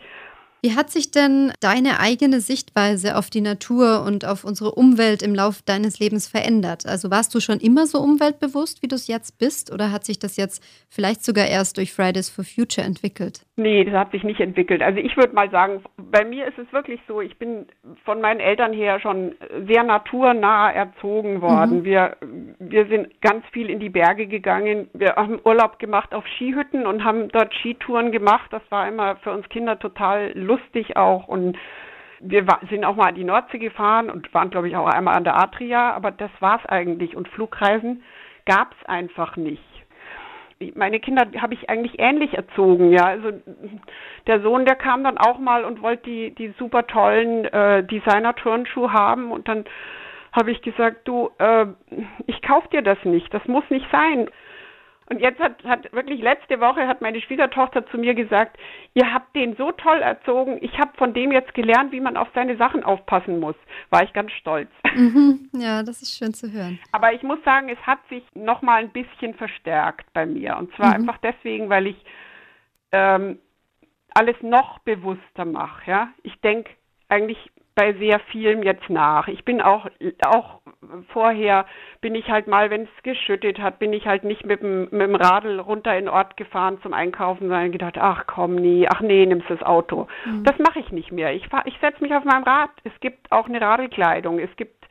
Wie 0.65 0.75
hat 0.75 0.89
sich 0.89 1.11
denn 1.11 1.53
deine 1.61 2.01
eigene 2.01 2.41
Sichtweise 2.41 3.19
auf 3.19 3.29
die 3.29 3.43
Natur 3.43 4.03
und 4.07 4.25
auf 4.25 4.45
unsere 4.45 4.71
Umwelt 4.71 5.23
im 5.23 5.35
Laufe 5.35 5.63
deines 5.63 5.99
Lebens 6.01 6.27
verändert? 6.27 6.87
Also 6.87 7.11
warst 7.11 7.35
du 7.35 7.41
schon 7.41 7.61
immer 7.61 7.85
so 7.85 7.99
umweltbewusst, 7.99 8.83
wie 8.83 8.89
du 8.89 8.95
es 8.95 9.07
jetzt 9.07 9.39
bist, 9.39 9.71
oder 9.71 9.93
hat 9.93 10.07
sich 10.07 10.19
das 10.19 10.39
jetzt 10.39 10.65
vielleicht 10.89 11.23
sogar 11.23 11.49
erst 11.49 11.77
durch 11.77 11.93
Fridays 11.93 12.31
for 12.31 12.47
Future 12.47 12.87
entwickelt? 12.87 13.45
Nee, 13.57 13.85
das 13.85 13.95
hat 13.95 14.13
sich 14.13 14.25
nicht 14.25 14.41
entwickelt. 14.41 14.81
Also 14.81 15.01
ich 15.01 15.15
würde 15.19 15.35
mal 15.35 15.51
sagen, 15.51 15.83
bei 15.99 16.25
mir 16.25 16.47
ist 16.49 16.59
es 16.59 16.73
wirklich 16.73 16.99
so, 17.07 17.21
ich 17.21 17.39
bin 17.39 17.67
von 18.07 18.23
meinen 18.23 18.41
Eltern 18.41 18.73
her 18.73 18.99
schon 19.01 19.35
sehr 19.69 19.85
naturnah 19.85 20.73
erzogen 20.73 21.43
worden. 21.43 21.81
Mhm. 21.81 21.85
Wir, 21.85 22.17
wir 22.59 22.87
sind 22.87 23.21
ganz 23.21 23.45
viel 23.53 23.69
in 23.69 23.81
die 23.81 23.91
Berge 23.91 24.27
gegangen. 24.27 24.89
Wir 24.95 25.15
haben 25.17 25.39
Urlaub 25.45 25.79
gemacht 25.79 26.15
auf 26.15 26.25
Skihütten 26.27 26.87
und 26.87 27.05
haben 27.05 27.29
dort 27.29 27.53
Skitouren 27.55 28.13
gemacht. 28.13 28.51
Das 28.51 28.63
war 28.71 28.89
immer 28.89 29.17
für 29.17 29.31
uns 29.31 29.47
Kinder 29.51 29.79
total 29.79 30.33
lustig 30.35 30.54
lustig 30.55 30.97
auch 30.97 31.29
und 31.29 31.57
wir 32.21 32.47
sind 32.71 32.85
auch 32.85 32.97
mal 32.97 33.09
an 33.09 33.15
die 33.15 33.25
Nordsee 33.25 33.59
gefahren 33.59 34.11
und 34.11 34.33
waren, 34.33 34.51
glaube 34.51 34.69
ich, 34.69 34.77
auch 34.77 34.87
einmal 34.87 35.17
an 35.17 35.25
der 35.25 35.37
Adria, 35.37 35.93
aber 35.93 36.11
das 36.11 36.31
war 36.41 36.59
es 36.59 36.67
eigentlich. 36.67 37.17
Und 37.17 37.29
Flugreisen 37.29 38.03
gab 38.47 38.75
es 38.79 38.89
einfach 38.89 39.37
nicht. 39.37 39.63
Meine 40.75 41.01
Kinder 41.01 41.27
habe 41.43 41.55
ich 41.55 41.69
eigentlich 41.69 41.99
ähnlich 41.99 42.35
erzogen, 42.35 42.93
ja. 42.93 43.05
Also 43.05 43.33
der 44.27 44.41
Sohn, 44.41 44.65
der 44.65 44.77
kam 44.77 45.05
dann 45.05 45.19
auch 45.19 45.39
mal 45.39 45.65
und 45.65 45.83
wollte 45.83 46.05
die, 46.05 46.35
die 46.35 46.55
super 46.59 46.87
tollen 46.87 47.45
äh, 47.45 47.85
Designer-Turnschuhe 47.85 48.93
haben 48.93 49.31
und 49.31 49.49
dann 49.49 49.65
habe 50.33 50.51
ich 50.51 50.63
gesagt, 50.63 51.07
du, 51.07 51.31
äh, 51.39 51.67
ich 52.27 52.41
kauf 52.43 52.67
dir 52.69 52.83
das 52.83 52.99
nicht, 53.05 53.33
das 53.35 53.45
muss 53.47 53.65
nicht 53.69 53.87
sein. 53.91 54.29
Und 55.11 55.21
jetzt 55.21 55.39
hat, 55.39 55.63
hat 55.65 55.93
wirklich 55.93 56.23
letzte 56.23 56.61
Woche 56.61 56.87
hat 56.89 57.03
meine 57.03 57.21
Schwiegertochter 57.21 57.87
zu 57.89 57.99
mir 57.99 58.15
gesagt, 58.15 58.57
ihr 58.95 59.13
habt 59.13 59.37
den 59.37 59.55
so 59.57 59.71
toll 59.73 60.01
erzogen, 60.01 60.59
ich 60.63 60.79
habe 60.79 60.93
von 60.97 61.13
dem 61.13 61.31
jetzt 61.31 61.53
gelernt, 61.55 61.93
wie 61.93 62.01
man 62.01 62.17
auf 62.17 62.29
seine 62.35 62.57
Sachen 62.57 62.83
aufpassen 62.83 63.39
muss. 63.39 63.57
War 63.91 64.03
ich 64.03 64.13
ganz 64.15 64.33
stolz. 64.33 64.71
Mhm, 64.95 65.51
ja, 65.53 65.83
das 65.83 66.01
ist 66.01 66.17
schön 66.17 66.33
zu 66.33 66.51
hören. 66.51 66.79
Aber 66.93 67.13
ich 67.13 67.23
muss 67.23 67.39
sagen, 67.45 67.69
es 67.69 67.79
hat 67.87 67.99
sich 68.09 68.23
noch 68.35 68.63
mal 68.63 68.83
ein 68.83 68.91
bisschen 68.91 69.35
verstärkt 69.35 70.11
bei 70.15 70.25
mir. 70.25 70.57
Und 70.57 70.75
zwar 70.75 70.89
mhm. 70.89 70.95
einfach 70.95 71.19
deswegen, 71.19 71.69
weil 71.69 71.87
ich 71.87 71.97
ähm, 72.93 73.39
alles 74.15 74.37
noch 74.41 74.79
bewusster 74.81 75.45
mache. 75.45 75.91
Ja? 75.91 76.09
Ich 76.23 76.41
denke 76.41 76.71
eigentlich 77.09 77.51
bei 77.75 77.93
sehr 77.95 78.21
vielem 78.31 78.63
jetzt 78.63 78.89
nach. 78.89 79.29
Ich 79.29 79.45
bin 79.45 79.61
auch, 79.61 79.89
auch 80.25 80.61
vorher 81.09 81.67
bin 82.01 82.15
ich 82.15 82.31
halt 82.31 82.47
mal, 82.47 82.71
wenn 82.71 82.83
es 82.83 83.03
geschüttet 83.03 83.59
hat, 83.59 83.79
bin 83.79 83.93
ich 83.93 84.07
halt 84.07 84.25
nicht 84.25 84.45
mit 84.45 84.63
dem, 84.63 84.83
mit 84.91 85.03
dem 85.03 85.15
Radl 85.15 85.59
runter 85.61 85.97
in 85.97 86.07
den 86.07 86.09
Ort 86.09 86.37
gefahren 86.37 86.79
zum 86.83 86.93
Einkaufen, 86.93 87.49
sondern 87.49 87.73
gedacht, 87.73 87.99
ach 87.99 88.25
komm, 88.27 88.55
nee, 88.57 88.87
ach 88.89 89.01
nee, 89.01 89.27
nimmst 89.27 89.51
das 89.51 89.63
Auto. 89.63 90.07
Mhm. 90.25 90.45
Das 90.45 90.59
mache 90.59 90.81
ich 90.81 90.91
nicht 90.93 91.13
mehr. 91.13 91.33
Ich, 91.35 91.49
fahr, 91.49 91.67
ich 91.67 91.79
setze 91.81 92.03
mich 92.03 92.15
auf 92.15 92.25
meinem 92.25 92.45
Rad. 92.45 92.71
Es 92.85 92.93
gibt 93.01 93.31
auch 93.31 93.49
eine 93.49 93.61
Radelkleidung. 93.61 94.39
Es 94.39 94.55
gibt 94.57 94.84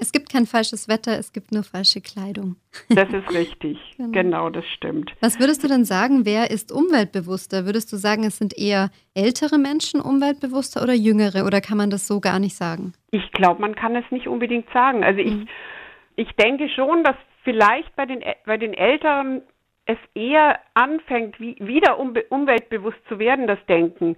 es 0.00 0.12
gibt 0.12 0.32
kein 0.32 0.46
falsches 0.46 0.88
Wetter, 0.88 1.18
es 1.18 1.32
gibt 1.32 1.52
nur 1.52 1.62
falsche 1.62 2.00
Kleidung. 2.00 2.56
Das 2.88 3.08
ist 3.10 3.30
richtig. 3.32 3.78
genau. 3.98 4.10
genau, 4.10 4.50
das 4.50 4.64
stimmt. 4.76 5.12
Was 5.20 5.38
würdest 5.38 5.62
du 5.62 5.68
denn 5.68 5.84
sagen, 5.84 6.24
wer 6.24 6.50
ist 6.50 6.72
umweltbewusster? 6.72 7.66
Würdest 7.66 7.92
du 7.92 7.96
sagen, 7.96 8.24
es 8.24 8.38
sind 8.38 8.56
eher 8.56 8.90
ältere 9.14 9.58
Menschen 9.58 10.00
umweltbewusster 10.00 10.82
oder 10.82 10.94
jüngere? 10.94 11.44
Oder 11.44 11.60
kann 11.60 11.76
man 11.76 11.90
das 11.90 12.06
so 12.06 12.20
gar 12.20 12.38
nicht 12.38 12.56
sagen? 12.56 12.94
Ich 13.10 13.30
glaube, 13.32 13.60
man 13.60 13.74
kann 13.74 13.94
es 13.94 14.04
nicht 14.10 14.26
unbedingt 14.26 14.66
sagen. 14.72 15.04
Also 15.04 15.20
ich, 15.20 15.34
mhm. 15.34 15.48
ich 16.16 16.30
denke 16.32 16.68
schon, 16.70 17.04
dass 17.04 17.16
vielleicht 17.44 17.94
bei 17.94 18.06
den, 18.06 18.22
bei 18.46 18.56
den 18.56 18.72
Älteren 18.74 19.42
es 19.84 19.98
eher 20.14 20.60
anfängt, 20.74 21.38
wie, 21.40 21.56
wieder 21.58 21.98
umweltbewusst 21.98 22.98
zu 23.08 23.18
werden, 23.18 23.46
das 23.46 23.58
Denken. 23.66 24.16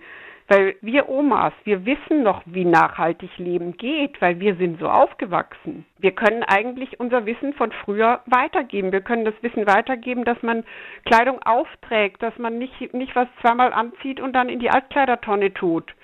Weil 0.48 0.76
wir 0.80 1.08
Omas, 1.08 1.52
wir 1.64 1.86
wissen 1.86 2.22
noch, 2.22 2.42
wie 2.46 2.64
nachhaltig 2.64 3.30
Leben 3.38 3.76
geht, 3.76 4.20
weil 4.20 4.40
wir 4.40 4.56
sind 4.56 4.80
so 4.80 4.88
aufgewachsen. 4.88 5.86
Wir 5.98 6.12
können 6.12 6.42
eigentlich 6.42 7.00
unser 7.00 7.26
Wissen 7.26 7.54
von 7.54 7.72
früher 7.84 8.20
weitergeben. 8.26 8.92
Wir 8.92 9.00
können 9.00 9.24
das 9.24 9.34
Wissen 9.42 9.66
weitergeben, 9.66 10.24
dass 10.24 10.42
man 10.42 10.64
Kleidung 11.04 11.40
aufträgt, 11.42 12.22
dass 12.22 12.36
man 12.38 12.58
nicht, 12.58 12.92
nicht 12.92 13.14
was 13.14 13.28
zweimal 13.40 13.72
anzieht 13.72 14.20
und 14.20 14.32
dann 14.32 14.48
in 14.48 14.58
die 14.58 14.70
Altkleidertonne 14.70 15.54
tut 15.54 15.94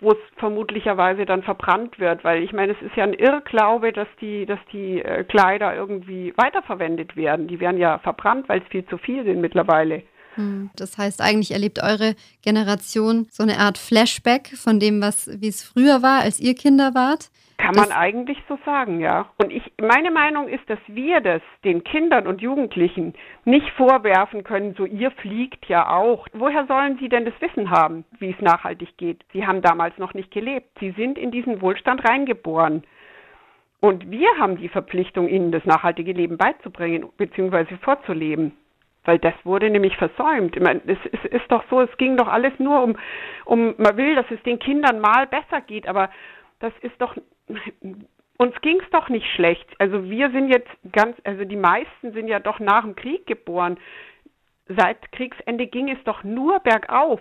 wo 0.00 0.12
es 0.12 0.18
vermutlicherweise 0.36 1.24
dann 1.24 1.42
verbrannt 1.42 1.98
wird, 1.98 2.24
weil 2.24 2.42
ich 2.42 2.52
meine, 2.52 2.72
es 2.72 2.82
ist 2.82 2.94
ja 2.96 3.04
ein 3.04 3.14
Irrglaube, 3.14 3.92
dass 3.92 4.08
die, 4.20 4.44
dass 4.44 4.58
die 4.72 5.00
äh, 5.00 5.24
Kleider 5.24 5.74
irgendwie 5.74 6.34
weiterverwendet 6.36 7.16
werden. 7.16 7.48
Die 7.48 7.60
werden 7.60 7.78
ja 7.78 7.98
verbrannt, 7.98 8.48
weil 8.48 8.60
es 8.60 8.68
viel 8.68 8.84
zu 8.86 8.98
viel 8.98 9.24
sind 9.24 9.40
mittlerweile. 9.40 10.02
Hm. 10.34 10.70
Das 10.76 10.98
heißt, 10.98 11.20
eigentlich 11.20 11.52
erlebt 11.52 11.82
eure 11.82 12.14
Generation 12.42 13.26
so 13.30 13.42
eine 13.42 13.58
Art 13.58 13.78
Flashback 13.78 14.48
von 14.56 14.80
dem, 14.80 15.00
was 15.00 15.30
wie 15.40 15.48
es 15.48 15.62
früher 15.62 16.02
war, 16.02 16.20
als 16.20 16.40
ihr 16.40 16.54
Kinder 16.54 16.94
wart. 16.94 17.30
Kann 17.56 17.76
man 17.76 17.92
eigentlich 17.92 18.38
so 18.48 18.58
sagen, 18.64 19.00
ja. 19.00 19.30
Und 19.38 19.52
ich, 19.52 19.62
meine 19.80 20.10
Meinung 20.10 20.48
ist, 20.48 20.68
dass 20.68 20.80
wir 20.88 21.20
das 21.20 21.40
den 21.64 21.84
Kindern 21.84 22.26
und 22.26 22.42
Jugendlichen 22.42 23.14
nicht 23.44 23.70
vorwerfen 23.70 24.42
können, 24.42 24.74
so 24.76 24.84
ihr 24.84 25.12
fliegt 25.12 25.66
ja 25.66 25.88
auch. 25.88 26.26
Woher 26.32 26.66
sollen 26.66 26.98
sie 26.98 27.08
denn 27.08 27.24
das 27.24 27.34
Wissen 27.40 27.70
haben, 27.70 28.04
wie 28.18 28.30
es 28.30 28.40
nachhaltig 28.42 28.96
geht? 28.96 29.24
Sie 29.32 29.46
haben 29.46 29.62
damals 29.62 29.96
noch 29.98 30.14
nicht 30.14 30.32
gelebt. 30.32 30.68
Sie 30.80 30.90
sind 30.92 31.16
in 31.16 31.30
diesen 31.30 31.60
Wohlstand 31.60 32.06
reingeboren. 32.06 32.82
Und 33.80 34.10
wir 34.10 34.28
haben 34.38 34.56
die 34.56 34.68
Verpflichtung, 34.68 35.28
ihnen 35.28 35.52
das 35.52 35.64
nachhaltige 35.64 36.12
Leben 36.12 36.36
beizubringen 36.36 37.08
bzw. 37.16 37.76
vorzuleben. 37.82 38.52
Weil 39.04 39.18
das 39.18 39.34
wurde 39.44 39.68
nämlich 39.70 39.96
versäumt. 39.96 40.56
Ich 40.56 40.62
meine, 40.62 40.80
es, 40.86 40.98
es 41.12 41.30
ist 41.30 41.50
doch 41.50 41.64
so, 41.68 41.80
es 41.80 41.96
ging 41.98 42.16
doch 42.16 42.28
alles 42.28 42.52
nur 42.58 42.82
um, 42.82 42.96
um, 43.44 43.74
man 43.76 43.96
will, 43.96 44.14
dass 44.14 44.30
es 44.30 44.42
den 44.44 44.58
Kindern 44.58 45.00
mal 45.00 45.26
besser 45.26 45.60
geht, 45.60 45.86
aber 45.86 46.10
das 46.60 46.72
ist 46.80 46.98
doch, 46.98 47.14
uns 48.38 48.60
ging 48.62 48.80
es 48.80 48.90
doch 48.90 49.08
nicht 49.08 49.26
schlecht. 49.34 49.66
Also 49.78 50.04
wir 50.04 50.30
sind 50.30 50.48
jetzt 50.48 50.70
ganz, 50.92 51.16
also 51.24 51.44
die 51.44 51.56
meisten 51.56 52.12
sind 52.12 52.28
ja 52.28 52.40
doch 52.40 52.58
nach 52.60 52.82
dem 52.82 52.96
Krieg 52.96 53.26
geboren. 53.26 53.78
Seit 54.66 55.12
Kriegsende 55.12 55.66
ging 55.66 55.90
es 55.90 56.02
doch 56.04 56.24
nur 56.24 56.60
bergauf. 56.60 57.20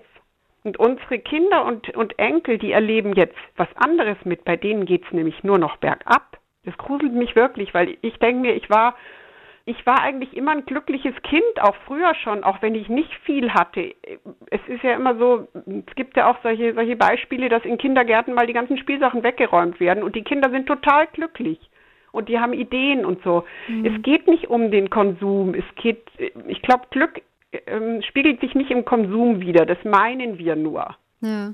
Und 0.63 0.77
unsere 0.79 1.19
Kinder 1.19 1.65
und, 1.65 1.89
und 1.95 2.17
Enkel, 2.17 2.57
die 2.57 2.71
erleben 2.71 3.13
jetzt 3.13 3.35
was 3.57 3.67
anderes 3.75 4.17
mit. 4.23 4.45
Bei 4.45 4.55
denen 4.55 4.85
geht 4.85 5.03
es 5.05 5.11
nämlich 5.11 5.43
nur 5.43 5.57
noch 5.57 5.75
bergab. 5.77 6.37
Das 6.63 6.77
gruselt 6.77 7.11
mich 7.11 7.35
wirklich, 7.35 7.73
weil 7.73 7.97
ich 8.01 8.17
denke 8.19 8.41
mir, 8.41 8.53
ich 8.53 8.69
war 8.69 8.95
ich 9.65 9.85
war 9.85 10.01
eigentlich 10.01 10.35
immer 10.35 10.51
ein 10.51 10.65
glückliches 10.65 11.15
Kind, 11.23 11.61
auch 11.61 11.75
früher 11.85 12.13
schon, 12.15 12.43
auch 12.43 12.61
wenn 12.61 12.75
ich 12.75 12.89
nicht 12.89 13.13
viel 13.25 13.53
hatte. 13.53 13.95
Es 14.49 14.59
ist 14.67 14.83
ja 14.83 14.95
immer 14.95 15.17
so, 15.17 15.47
es 15.65 15.95
gibt 15.95 16.17
ja 16.17 16.29
auch 16.29 16.37
solche, 16.43 16.73
solche 16.73 16.97
Beispiele, 16.97 17.47
dass 17.47 17.63
in 17.63 17.77
Kindergärten 17.77 18.33
mal 18.33 18.47
die 18.47 18.53
ganzen 18.53 18.77
Spielsachen 18.77 19.23
weggeräumt 19.23 19.79
werden 19.79 20.03
und 20.03 20.15
die 20.15 20.23
Kinder 20.23 20.49
sind 20.49 20.67
total 20.67 21.07
glücklich 21.13 21.59
und 22.11 22.27
die 22.27 22.39
haben 22.39 22.53
Ideen 22.53 23.05
und 23.05 23.23
so. 23.23 23.45
Mhm. 23.67 23.85
Es 23.85 24.01
geht 24.03 24.27
nicht 24.27 24.49
um 24.49 24.69
den 24.69 24.89
Konsum. 24.89 25.53
Es 25.53 25.65
geht, 25.81 26.05
ich 26.47 26.61
glaube, 26.61 26.87
Glück 26.91 27.21
ähm, 27.65 28.01
spiegelt 28.01 28.41
sich 28.41 28.55
nicht 28.55 28.69
im 28.69 28.83
Konsum 28.83 29.39
wieder. 29.39 29.65
Das 29.65 29.77
meinen 29.83 30.37
wir 30.37 30.55
nur. 30.55 30.95
Ja. 31.21 31.53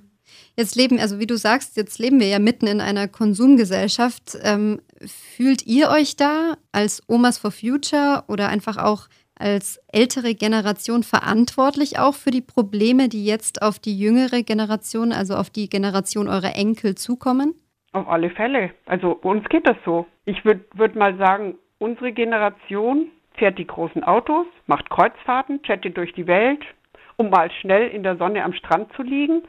Jetzt 0.56 0.76
leben, 0.76 1.00
also 1.00 1.20
wie 1.20 1.26
du 1.28 1.38
sagst, 1.38 1.78
jetzt 1.78 1.98
leben 2.00 2.20
wir 2.20 2.28
ja 2.28 2.40
mitten 2.40 2.68
in 2.68 2.82
einer 2.82 3.08
Konsumgesellschaft. 3.08 4.38
Ähm, 4.44 4.82
fühlt 5.06 5.66
ihr 5.66 5.90
euch 5.90 6.16
da 6.16 6.56
als 6.72 7.04
Omas 7.08 7.38
for 7.38 7.52
Future 7.52 8.24
oder 8.28 8.50
einfach 8.50 8.78
auch 8.78 9.08
als 9.40 9.80
ältere 9.92 10.36
Generation 10.36 11.04
verantwortlich 11.04 11.98
auch 11.98 12.14
für 12.14 12.32
die 12.32 12.42
Probleme, 12.42 13.08
die 13.08 13.26
jetzt 13.26 13.62
auf 13.62 13.80
die 13.80 13.98
jüngere 13.98 14.44
Generation, 14.44 15.14
also 15.14 15.36
auf 15.36 15.50
die 15.50 15.70
Generation 15.70 16.28
eurer 16.28 16.56
Enkel 16.56 16.96
zukommen? 16.96 17.56
Auf 17.94 18.08
alle 18.08 18.30
Fälle. 18.30 18.72
Also 18.86 19.12
uns 19.22 19.48
geht 19.50 19.68
das 19.68 19.78
so. 19.86 20.06
Ich 20.26 20.44
würde 20.44 20.66
würd 20.74 20.96
mal 20.96 21.18
sagen, 21.18 21.56
unsere 21.80 22.12
Generation 22.12 23.08
fährt 23.36 23.58
die 23.58 23.66
großen 23.66 24.04
Autos, 24.04 24.46
macht 24.68 24.90
Kreuzfahrten, 24.90 25.62
chattet 25.64 25.96
durch 25.96 26.14
die 26.14 26.28
Welt, 26.28 26.62
um 27.16 27.30
mal 27.30 27.50
schnell 27.62 27.88
in 27.88 28.04
der 28.04 28.18
Sonne 28.18 28.44
am 28.44 28.54
Strand 28.54 28.92
zu 28.94 29.04
liegen 29.04 29.44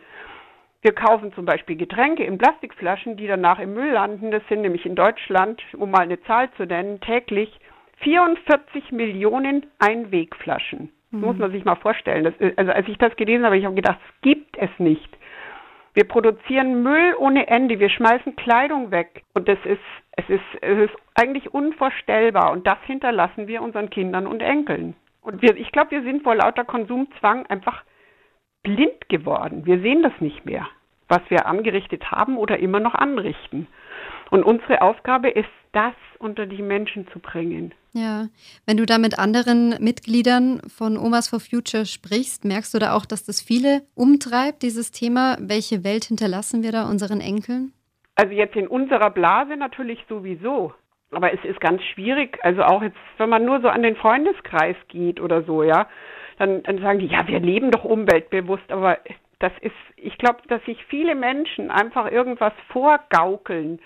wir 0.82 0.92
kaufen 0.92 1.32
zum 1.34 1.44
Beispiel 1.44 1.76
Getränke 1.76 2.24
in 2.24 2.38
Plastikflaschen, 2.38 3.16
die 3.16 3.26
danach 3.26 3.58
im 3.58 3.74
Müll 3.74 3.90
landen. 3.92 4.30
Das 4.30 4.42
sind 4.48 4.62
nämlich 4.62 4.86
in 4.86 4.94
Deutschland, 4.94 5.62
um 5.74 5.90
mal 5.90 6.00
eine 6.00 6.20
Zahl 6.22 6.50
zu 6.52 6.64
nennen, 6.64 7.00
täglich 7.00 7.50
44 7.98 8.90
Millionen 8.92 9.66
Einwegflaschen. 9.78 10.90
Das 11.10 11.20
mhm. 11.20 11.26
muss 11.26 11.36
man 11.36 11.52
sich 11.52 11.64
mal 11.64 11.76
vorstellen. 11.76 12.24
Das, 12.24 12.34
also 12.56 12.72
als 12.72 12.88
ich 12.88 12.96
das 12.96 13.14
gelesen 13.16 13.44
habe, 13.44 13.58
ich 13.58 13.64
habe 13.64 13.74
gedacht, 13.74 13.98
es 14.08 14.22
gibt 14.22 14.56
es 14.56 14.70
nicht. 14.78 15.18
Wir 15.92 16.04
produzieren 16.04 16.82
Müll 16.82 17.14
ohne 17.18 17.48
Ende, 17.48 17.78
wir 17.78 17.90
schmeißen 17.90 18.36
Kleidung 18.36 18.90
weg 18.90 19.24
und 19.34 19.48
das 19.48 19.58
ist, 19.64 19.80
es 20.12 20.28
ist, 20.28 20.62
es 20.62 20.90
ist 20.90 20.94
eigentlich 21.14 21.52
unvorstellbar 21.52 22.52
und 22.52 22.66
das 22.66 22.78
hinterlassen 22.86 23.48
wir 23.48 23.60
unseren 23.60 23.90
Kindern 23.90 24.26
und 24.26 24.40
Enkeln. 24.40 24.94
Und 25.20 25.42
wir, 25.42 25.56
ich 25.56 25.72
glaube, 25.72 25.90
wir 25.90 26.02
sind 26.02 26.22
vor 26.22 26.36
lauter 26.36 26.64
Konsumzwang 26.64 27.44
einfach 27.46 27.82
blind 28.62 29.08
geworden. 29.08 29.66
Wir 29.66 29.80
sehen 29.80 30.02
das 30.02 30.12
nicht 30.20 30.44
mehr, 30.44 30.66
was 31.08 31.20
wir 31.28 31.46
angerichtet 31.46 32.10
haben 32.10 32.36
oder 32.36 32.58
immer 32.58 32.80
noch 32.80 32.94
anrichten. 32.94 33.66
Und 34.30 34.44
unsere 34.44 34.82
Aufgabe 34.82 35.28
ist, 35.28 35.48
das 35.72 35.94
unter 36.18 36.46
die 36.46 36.62
Menschen 36.62 37.06
zu 37.08 37.18
bringen. 37.18 37.72
Ja, 37.92 38.28
wenn 38.66 38.76
du 38.76 38.86
da 38.86 38.98
mit 38.98 39.18
anderen 39.18 39.74
Mitgliedern 39.82 40.60
von 40.68 40.96
Omas 40.96 41.28
for 41.28 41.40
Future 41.40 41.86
sprichst, 41.86 42.44
merkst 42.44 42.72
du 42.74 42.78
da 42.78 42.94
auch, 42.94 43.04
dass 43.04 43.24
das 43.24 43.40
viele 43.40 43.82
umtreibt, 43.94 44.62
dieses 44.62 44.92
Thema, 44.92 45.36
welche 45.40 45.82
Welt 45.82 46.04
hinterlassen 46.04 46.62
wir 46.62 46.72
da 46.72 46.88
unseren 46.88 47.20
Enkeln? 47.20 47.72
Also 48.14 48.32
jetzt 48.32 48.54
in 48.54 48.68
unserer 48.68 49.10
Blase 49.10 49.56
natürlich 49.56 49.98
sowieso. 50.08 50.72
Aber 51.10 51.32
es 51.32 51.42
ist 51.44 51.60
ganz 51.60 51.82
schwierig, 51.82 52.38
also 52.42 52.62
auch 52.62 52.82
jetzt, 52.82 52.96
wenn 53.18 53.28
man 53.28 53.44
nur 53.44 53.60
so 53.60 53.68
an 53.68 53.82
den 53.82 53.96
Freundeskreis 53.96 54.76
geht 54.88 55.20
oder 55.20 55.42
so, 55.42 55.64
ja, 55.64 55.88
dann, 56.40 56.62
dann 56.62 56.78
sagen 56.78 57.00
die, 57.00 57.06
ja, 57.06 57.28
wir 57.28 57.38
leben 57.38 57.70
doch 57.70 57.84
umweltbewusst, 57.84 58.72
aber 58.72 58.98
das 59.40 59.52
ist, 59.60 59.74
ich 59.96 60.16
glaube, 60.16 60.38
dass 60.48 60.64
sich 60.64 60.82
viele 60.86 61.14
Menschen 61.14 61.70
einfach 61.70 62.10
irgendwas 62.10 62.54
vorgaukeln. 62.68 63.78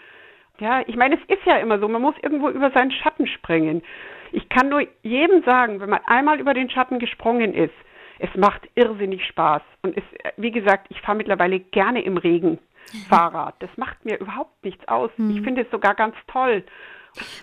Ja, 0.60 0.82
ich 0.86 0.94
meine, 0.94 1.16
es 1.16 1.36
ist 1.36 1.44
ja 1.46 1.56
immer 1.56 1.80
so, 1.80 1.88
man 1.88 2.00
muss 2.00 2.14
irgendwo 2.22 2.48
über 2.48 2.70
seinen 2.70 2.92
Schatten 2.92 3.26
springen. 3.26 3.82
Ich 4.30 4.48
kann 4.48 4.68
nur 4.68 4.86
jedem 5.02 5.42
sagen, 5.42 5.80
wenn 5.80 5.90
man 5.90 6.00
einmal 6.06 6.38
über 6.38 6.54
den 6.54 6.70
Schatten 6.70 7.00
gesprungen 7.00 7.54
ist, 7.54 7.74
es 8.20 8.32
macht 8.36 8.62
irrsinnig 8.76 9.26
Spaß. 9.26 9.62
Und 9.82 9.96
es, 9.96 10.04
wie 10.36 10.52
gesagt, 10.52 10.86
ich 10.90 11.00
fahre 11.00 11.18
mittlerweile 11.18 11.58
gerne 11.58 12.02
im 12.02 12.18
Regen 12.18 12.60
Fahrrad. 13.08 13.56
Das 13.58 13.70
macht 13.76 14.04
mir 14.04 14.20
überhaupt 14.20 14.64
nichts 14.64 14.86
aus. 14.86 15.10
Mhm. 15.16 15.30
Ich 15.30 15.42
finde 15.42 15.62
es 15.62 15.70
sogar 15.72 15.96
ganz 15.96 16.14
toll. 16.28 16.62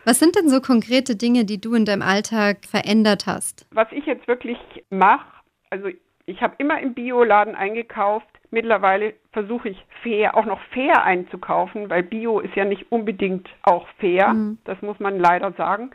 Was 0.06 0.20
sind 0.20 0.36
denn 0.36 0.50
so 0.50 0.62
konkrete 0.62 1.16
Dinge, 1.16 1.46
die 1.46 1.60
du 1.62 1.74
in 1.74 1.86
deinem 1.86 2.02
Alltag 2.02 2.66
verändert 2.70 3.26
hast? 3.26 3.66
Was 3.72 3.88
ich 3.92 4.06
jetzt 4.06 4.28
wirklich 4.28 4.58
mache, 4.90 5.26
also 5.70 5.90
ich 6.26 6.42
habe 6.42 6.56
immer 6.58 6.80
im 6.80 6.94
Bioladen 6.94 7.56
eingekauft. 7.56 8.28
Mittlerweile 8.52 9.14
versuche 9.32 9.70
ich 9.70 9.86
fair, 10.04 10.36
auch 10.36 10.46
noch 10.46 10.60
fair 10.74 11.04
einzukaufen, 11.04 11.90
weil 11.90 12.04
Bio 12.04 12.40
ist 12.40 12.56
ja 12.56 12.66
nicht 12.66 12.92
unbedingt 12.92 13.50
auch 13.64 13.88
fair. 14.00 14.30
Mhm. 14.30 14.58
Das 14.66 14.82
muss 14.82 15.00
man 15.00 15.20
leider 15.20 15.52
sagen. 15.54 15.92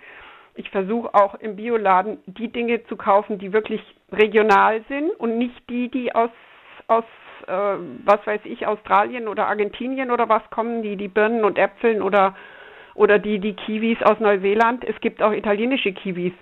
Ich 0.55 0.71
versuche 0.71 1.15
auch 1.15 1.35
im 1.35 1.57
Bioladen 1.57 2.19
die 2.27 2.49
Dinge 2.49 2.83
zu 2.87 2.97
kaufen, 2.97 3.39
die 3.39 3.53
wirklich 3.53 3.83
regional 4.11 4.83
sind 4.89 5.11
und 5.19 5.37
nicht 5.37 5.69
die, 5.69 5.91
die 5.91 6.15
aus, 6.15 6.31
aus 6.89 7.05
äh, 7.47 7.77
was 8.05 8.27
weiß 8.27 8.41
ich, 8.45 8.67
Australien 8.67 9.29
oder 9.29 9.49
Argentinien 9.49 10.11
oder 10.11 10.29
was 10.29 10.43
kommen, 10.51 10.83
die 10.83 10.97
die 10.97 11.09
Birnen 11.09 11.45
und 11.45 11.59
Äpfeln 11.59 12.01
oder 12.01 12.35
oder 12.97 13.19
die, 13.19 13.39
die 13.39 13.55
Kiwis 13.55 14.03
aus 14.03 14.19
Neuseeland. 14.21 14.85
Es 14.85 14.99
gibt 15.01 15.23
auch 15.23 15.33
italienische 15.33 15.93
Kiwis. 15.93 16.33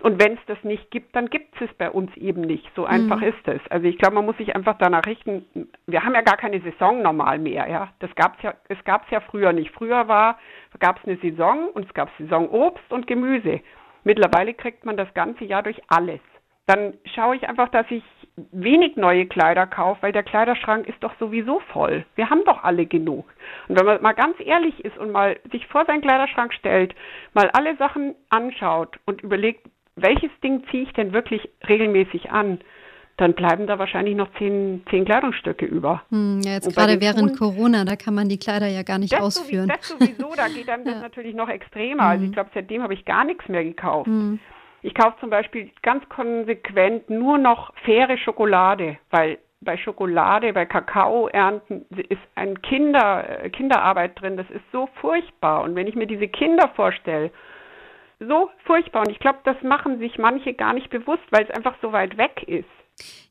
Und 0.00 0.22
wenn 0.22 0.34
es 0.34 0.38
das 0.46 0.62
nicht 0.62 0.90
gibt, 0.90 1.14
dann 1.14 1.28
gibt 1.28 1.54
es 1.56 1.68
es 1.68 1.74
bei 1.76 1.90
uns 1.90 2.16
eben 2.16 2.42
nicht. 2.42 2.70
So 2.76 2.84
einfach 2.84 3.18
mhm. 3.18 3.28
ist 3.28 3.48
es. 3.48 3.60
Also 3.70 3.86
ich 3.86 3.98
glaube, 3.98 4.14
man 4.14 4.24
muss 4.24 4.36
sich 4.36 4.54
einfach 4.54 4.76
danach 4.78 5.04
richten. 5.06 5.44
Wir 5.86 6.04
haben 6.04 6.14
ja 6.14 6.22
gar 6.22 6.36
keine 6.36 6.60
Saison 6.60 7.02
normal 7.02 7.38
mehr, 7.38 7.68
ja. 7.68 7.92
Das 7.98 8.14
gab's 8.14 8.42
ja, 8.42 8.54
es 8.68 8.82
gab 8.84 9.04
es 9.04 9.10
ja 9.10 9.20
früher 9.20 9.52
nicht. 9.52 9.72
Früher 9.72 10.08
war, 10.08 10.38
gab 10.78 10.98
es 10.98 11.06
eine 11.06 11.16
Saison 11.18 11.68
und 11.68 11.86
es 11.86 11.94
gab 11.94 12.10
Saison 12.18 12.48
Obst 12.48 12.90
und 12.92 13.06
Gemüse. 13.06 13.60
Mittlerweile 14.04 14.54
kriegt 14.54 14.84
man 14.84 14.96
das 14.96 15.12
ganze 15.14 15.44
Jahr 15.44 15.62
durch 15.62 15.80
alles 15.88 16.20
dann 16.66 16.94
schaue 17.14 17.36
ich 17.36 17.48
einfach, 17.48 17.68
dass 17.68 17.86
ich 17.90 18.02
wenig 18.52 18.96
neue 18.96 19.26
Kleider 19.26 19.66
kaufe, 19.66 20.02
weil 20.02 20.12
der 20.12 20.22
Kleiderschrank 20.22 20.88
ist 20.88 21.00
doch 21.00 21.12
sowieso 21.20 21.60
voll. 21.72 22.04
Wir 22.16 22.30
haben 22.30 22.42
doch 22.44 22.64
alle 22.64 22.86
genug. 22.86 23.26
Und 23.68 23.78
wenn 23.78 23.86
man 23.86 24.02
mal 24.02 24.12
ganz 24.12 24.36
ehrlich 24.40 24.84
ist 24.84 24.96
und 24.98 25.12
mal 25.12 25.38
sich 25.52 25.66
vor 25.68 25.84
seinen 25.84 26.00
Kleiderschrank 26.00 26.52
stellt, 26.54 26.94
mal 27.32 27.50
alle 27.50 27.76
Sachen 27.76 28.14
anschaut 28.30 28.98
und 29.04 29.22
überlegt, 29.22 29.68
welches 29.96 30.30
Ding 30.42 30.64
ziehe 30.70 30.84
ich 30.84 30.92
denn 30.94 31.12
wirklich 31.12 31.48
regelmäßig 31.68 32.32
an, 32.32 32.58
dann 33.16 33.34
bleiben 33.34 33.68
da 33.68 33.78
wahrscheinlich 33.78 34.16
noch 34.16 34.28
zehn, 34.38 34.82
zehn 34.90 35.04
Kleidungsstücke 35.04 35.64
über. 35.64 36.02
Hm, 36.10 36.40
ja, 36.42 36.54
jetzt 36.54 36.74
gerade 36.74 37.00
während 37.00 37.36
Schuhen, 37.36 37.38
Corona, 37.38 37.84
da 37.84 37.94
kann 37.94 38.14
man 38.14 38.28
die 38.28 38.38
Kleider 38.38 38.66
ja 38.66 38.82
gar 38.82 38.98
nicht 38.98 39.12
das 39.12 39.20
ausführen. 39.20 39.70
Sowieso, 39.80 39.98
das 39.98 40.16
sowieso, 40.16 40.34
da 40.36 40.48
geht 40.48 40.68
einem 40.68 40.84
das 40.84 41.00
natürlich 41.00 41.36
noch 41.36 41.48
extremer. 41.48 42.04
Also 42.04 42.24
ich 42.24 42.30
hm. 42.30 42.34
glaube, 42.34 42.50
seitdem 42.54 42.82
habe 42.82 42.94
ich 42.94 43.04
gar 43.04 43.24
nichts 43.24 43.48
mehr 43.48 43.62
gekauft. 43.62 44.08
Hm. 44.08 44.40
Ich 44.84 44.94
kaufe 44.94 45.16
zum 45.18 45.30
Beispiel 45.30 45.70
ganz 45.80 46.06
konsequent 46.10 47.08
nur 47.08 47.38
noch 47.38 47.72
faire 47.86 48.18
Schokolade, 48.18 48.98
weil 49.10 49.38
bei 49.62 49.78
Schokolade, 49.78 50.52
bei 50.52 50.66
Kakaoernten 50.66 51.86
ist 51.88 52.20
ein 52.34 52.60
Kinder, 52.60 53.48
Kinderarbeit 53.50 54.20
drin. 54.20 54.36
Das 54.36 54.48
ist 54.50 54.60
so 54.72 54.90
furchtbar. 55.00 55.62
Und 55.62 55.74
wenn 55.74 55.86
ich 55.86 55.94
mir 55.94 56.06
diese 56.06 56.28
Kinder 56.28 56.70
vorstelle, 56.76 57.30
so 58.20 58.50
furchtbar. 58.66 59.06
Und 59.06 59.10
ich 59.10 59.18
glaube, 59.20 59.38
das 59.44 59.56
machen 59.62 60.00
sich 60.00 60.18
manche 60.18 60.52
gar 60.52 60.74
nicht 60.74 60.90
bewusst, 60.90 61.24
weil 61.30 61.44
es 61.44 61.50
einfach 61.50 61.76
so 61.80 61.92
weit 61.92 62.18
weg 62.18 62.44
ist. 62.46 62.68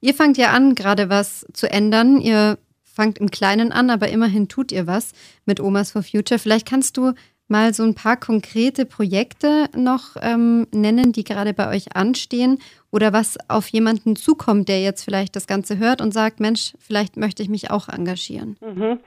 Ihr 0.01 0.15
fangt 0.15 0.39
ja 0.39 0.48
an, 0.53 0.74
gerade 0.74 1.12
was 1.12 1.45
zu 1.53 1.69
ändern. 1.69 2.19
Ihr 2.19 2.57
fangt 2.83 3.19
im 3.19 3.29
Kleinen 3.29 3.72
an, 3.72 3.91
aber 3.91 4.10
immerhin 4.10 4.50
tut 4.50 4.72
ihr 4.72 4.88
was 4.88 5.13
mit 5.45 5.60
Omas 5.60 5.91
for 5.91 6.01
Future. 6.01 6.39
Vielleicht 6.39 6.67
kannst 6.67 6.98
du 6.98 7.13
mal 7.53 7.72
so 7.72 7.83
ein 7.83 7.93
paar 7.93 8.17
konkrete 8.17 8.86
Projekte 8.86 9.69
noch 9.77 10.17
ähm, 10.22 10.65
nennen, 10.74 11.12
die 11.13 11.24
gerade 11.24 11.53
bei 11.53 11.69
euch 11.69 11.95
anstehen 11.95 12.57
oder 12.91 13.13
was 13.13 13.38
auf 13.48 13.67
jemanden 13.67 14.15
zukommt, 14.15 14.67
der 14.69 14.81
jetzt 14.81 15.05
vielleicht 15.05 15.36
das 15.36 15.45
Ganze 15.45 15.77
hört 15.77 16.01
und 16.01 16.12
sagt, 16.12 16.39
Mensch, 16.39 16.74
vielleicht 16.79 17.15
möchte 17.15 17.43
ich 17.43 17.50
mich 17.50 17.69
auch 17.69 17.89
engagieren? 17.89 18.57
Mhm. 18.60 19.00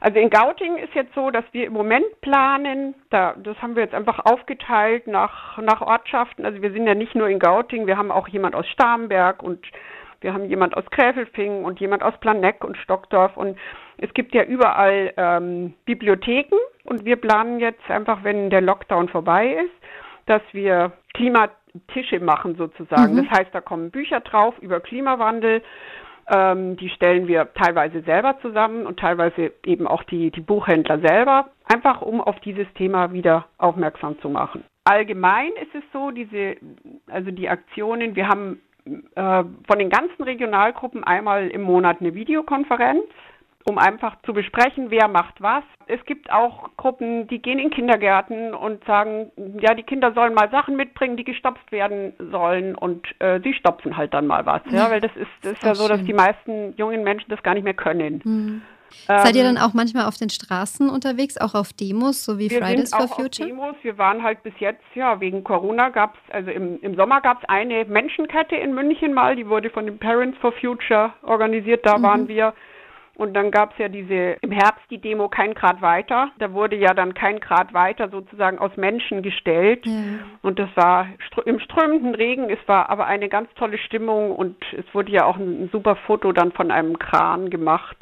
Also 0.00 0.18
in 0.18 0.30
Gauting 0.30 0.78
ist 0.78 0.94
jetzt 0.94 1.14
so, 1.14 1.30
dass 1.30 1.44
wir 1.52 1.66
im 1.66 1.74
Moment 1.74 2.06
planen, 2.22 2.94
da, 3.10 3.34
das 3.34 3.60
haben 3.60 3.76
wir 3.76 3.82
jetzt 3.82 3.94
einfach 3.94 4.18
aufgeteilt 4.24 5.06
nach, 5.06 5.58
nach 5.58 5.82
Ortschaften. 5.82 6.46
Also 6.46 6.62
wir 6.62 6.72
sind 6.72 6.86
ja 6.86 6.94
nicht 6.94 7.14
nur 7.14 7.28
in 7.28 7.38
Gauting, 7.38 7.86
wir 7.86 7.98
haben 7.98 8.10
auch 8.10 8.28
jemand 8.28 8.54
aus 8.54 8.66
Starnberg 8.68 9.42
und 9.42 9.60
wir 10.22 10.32
haben 10.32 10.46
jemand 10.46 10.74
aus 10.74 10.84
Gräfelfing 10.90 11.64
und 11.64 11.80
jemand 11.80 12.02
aus 12.02 12.14
Planegg 12.20 12.64
und 12.64 12.76
Stockdorf 12.78 13.36
und 13.36 13.58
es 14.00 14.12
gibt 14.14 14.34
ja 14.34 14.42
überall 14.44 15.12
ähm, 15.16 15.74
Bibliotheken 15.84 16.56
und 16.84 17.04
wir 17.04 17.16
planen 17.16 17.60
jetzt 17.60 17.88
einfach, 17.88 18.24
wenn 18.24 18.50
der 18.50 18.62
Lockdown 18.62 19.08
vorbei 19.08 19.58
ist, 19.64 19.74
dass 20.26 20.42
wir 20.52 20.92
Klimatische 21.14 22.20
machen 22.20 22.56
sozusagen. 22.56 23.14
Mhm. 23.14 23.28
Das 23.28 23.38
heißt, 23.38 23.54
da 23.54 23.60
kommen 23.60 23.90
Bücher 23.90 24.20
drauf 24.20 24.54
über 24.60 24.80
Klimawandel. 24.80 25.62
Ähm, 26.32 26.76
die 26.76 26.88
stellen 26.90 27.26
wir 27.26 27.52
teilweise 27.54 28.02
selber 28.02 28.38
zusammen 28.40 28.86
und 28.86 28.98
teilweise 29.00 29.52
eben 29.66 29.86
auch 29.86 30.04
die, 30.04 30.30
die 30.30 30.40
Buchhändler 30.40 31.00
selber, 31.00 31.50
einfach 31.64 32.02
um 32.02 32.20
auf 32.20 32.38
dieses 32.40 32.72
Thema 32.74 33.12
wieder 33.12 33.46
aufmerksam 33.58 34.18
zu 34.20 34.28
machen. 34.28 34.64
Allgemein 34.84 35.50
ist 35.60 35.74
es 35.74 35.82
so, 35.92 36.10
diese, 36.10 36.56
also 37.08 37.30
die 37.30 37.48
Aktionen, 37.48 38.14
wir 38.14 38.28
haben 38.28 38.60
äh, 38.86 39.44
von 39.66 39.78
den 39.78 39.90
ganzen 39.90 40.22
Regionalgruppen 40.22 41.04
einmal 41.04 41.48
im 41.48 41.62
Monat 41.62 42.00
eine 42.00 42.14
Videokonferenz, 42.14 43.04
um 43.64 43.78
einfach 43.78 44.16
zu 44.22 44.32
besprechen, 44.32 44.90
wer 44.90 45.08
macht 45.08 45.40
was. 45.40 45.64
Es 45.86 46.04
gibt 46.04 46.30
auch 46.32 46.70
Gruppen, 46.76 47.28
die 47.28 47.40
gehen 47.40 47.58
in 47.58 47.70
Kindergärten 47.70 48.54
und 48.54 48.84
sagen, 48.84 49.30
ja, 49.60 49.74
die 49.74 49.82
Kinder 49.82 50.12
sollen 50.12 50.34
mal 50.34 50.50
Sachen 50.50 50.76
mitbringen, 50.76 51.16
die 51.16 51.24
gestopft 51.24 51.70
werden 51.72 52.14
sollen 52.30 52.74
und 52.74 53.06
äh, 53.20 53.40
sie 53.42 53.54
stopfen 53.54 53.96
halt 53.96 54.14
dann 54.14 54.26
mal 54.26 54.46
was. 54.46 54.62
Ja, 54.70 54.90
weil 54.90 55.00
das 55.00 55.14
ist, 55.16 55.28
das 55.42 55.52
ist 55.52 55.62
ja 55.62 55.74
so, 55.74 55.88
dass 55.88 56.02
die 56.04 56.12
meisten 56.12 56.74
jungen 56.76 57.04
Menschen 57.04 57.28
das 57.28 57.42
gar 57.42 57.54
nicht 57.54 57.64
mehr 57.64 57.74
können. 57.74 58.22
Mhm. 58.24 58.62
Seid 59.06 59.36
ihr 59.36 59.44
dann 59.44 59.58
auch 59.58 59.72
manchmal 59.72 60.06
auf 60.06 60.16
den 60.16 60.30
Straßen 60.30 60.90
unterwegs, 60.90 61.36
auch 61.38 61.54
auf 61.54 61.72
Demos, 61.72 62.24
so 62.24 62.38
wie 62.38 62.50
wir 62.50 62.58
Fridays 62.58 62.90
sind 62.90 63.00
for 63.00 63.10
auch 63.10 63.16
Future? 63.16 63.48
Auf 63.48 63.56
Demos. 63.56 63.76
Wir 63.82 63.98
waren 63.98 64.22
halt 64.22 64.42
bis 64.42 64.52
jetzt, 64.58 64.82
ja, 64.94 65.20
wegen 65.20 65.44
Corona 65.44 65.90
gab 65.90 66.14
es, 66.14 66.34
also 66.34 66.50
im, 66.50 66.80
im 66.82 66.96
Sommer 66.96 67.20
gab 67.20 67.42
es 67.42 67.48
eine 67.48 67.84
Menschenkette 67.84 68.56
in 68.56 68.74
München 68.74 69.14
mal, 69.14 69.36
die 69.36 69.48
wurde 69.48 69.70
von 69.70 69.86
den 69.86 69.98
Parents 69.98 70.36
for 70.38 70.52
Future 70.52 71.12
organisiert, 71.22 71.86
da 71.86 71.98
mhm. 71.98 72.02
waren 72.02 72.28
wir. 72.28 72.52
Und 73.20 73.34
dann 73.34 73.50
gab 73.50 73.72
es 73.72 73.78
ja 73.78 73.88
diese 73.88 74.38
im 74.40 74.50
Herbst 74.50 74.82
die 74.88 74.96
Demo 74.96 75.28
kein 75.28 75.52
Grad 75.52 75.82
weiter. 75.82 76.30
Da 76.38 76.54
wurde 76.54 76.76
ja 76.76 76.94
dann 76.94 77.12
kein 77.12 77.38
Grad 77.38 77.74
weiter 77.74 78.08
sozusagen 78.08 78.58
aus 78.58 78.74
Menschen 78.78 79.20
gestellt. 79.20 79.84
Ja. 79.84 79.92
Und 80.40 80.58
das 80.58 80.70
war 80.74 81.06
im 81.44 81.60
strömenden 81.60 82.14
Regen. 82.14 82.48
Es 82.48 82.66
war 82.66 82.88
aber 82.88 83.04
eine 83.04 83.28
ganz 83.28 83.52
tolle 83.56 83.76
Stimmung 83.76 84.34
und 84.34 84.56
es 84.72 84.86
wurde 84.94 85.12
ja 85.12 85.26
auch 85.26 85.36
ein, 85.36 85.64
ein 85.64 85.68
super 85.70 85.96
Foto 85.96 86.32
dann 86.32 86.52
von 86.52 86.70
einem 86.70 86.98
Kran 86.98 87.50
gemacht. 87.50 87.98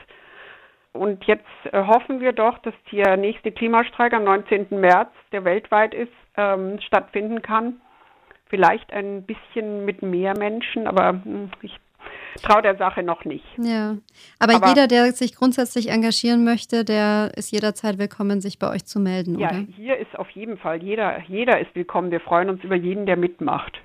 Und 0.92 1.24
jetzt 1.24 1.42
äh, 1.64 1.82
hoffen 1.82 2.20
wir 2.20 2.30
doch, 2.30 2.58
dass 2.58 2.74
der 2.92 3.16
nächste 3.16 3.50
Klimastreik 3.50 4.12
am 4.12 4.22
19. 4.22 4.68
März, 4.70 5.10
der 5.32 5.44
weltweit 5.44 5.94
ist, 5.94 6.12
ähm, 6.36 6.78
stattfinden 6.86 7.42
kann. 7.42 7.80
Vielleicht 8.46 8.92
ein 8.92 9.24
bisschen 9.24 9.84
mit 9.84 10.00
mehr 10.00 10.38
Menschen, 10.38 10.86
aber 10.86 11.08
hm, 11.08 11.50
ich 11.62 11.76
traue 12.42 12.62
der 12.62 12.76
Sache 12.76 13.02
noch 13.02 13.24
nicht. 13.24 13.44
Ja, 13.56 13.96
aber, 14.38 14.56
aber, 14.56 14.68
jeder, 14.68 14.86
der 14.86 15.12
sich 15.12 15.34
grundsätzlich 15.34 15.90
engagieren 15.90 16.44
möchte, 16.44 16.84
der 16.84 17.32
ist 17.36 17.50
jederzeit 17.50 17.98
willkommen, 17.98 18.40
sich 18.40 18.58
bei 18.58 18.70
euch 18.70 18.84
zu 18.84 19.00
melden, 19.00 19.38
ja, 19.38 19.48
oder? 19.48 19.64
hier 19.76 19.96
ist 19.96 20.18
auf 20.18 20.30
jeden 20.30 20.58
Fall 20.58 20.82
jeder, 20.82 21.22
jeder 21.28 21.60
ist 21.60 21.74
willkommen. 21.74 22.10
Wir 22.10 22.20
freuen 22.20 22.48
uns 22.50 22.62
über 22.64 22.76
jeden, 22.76 23.06
der 23.06 23.16
mitmacht. 23.16 23.78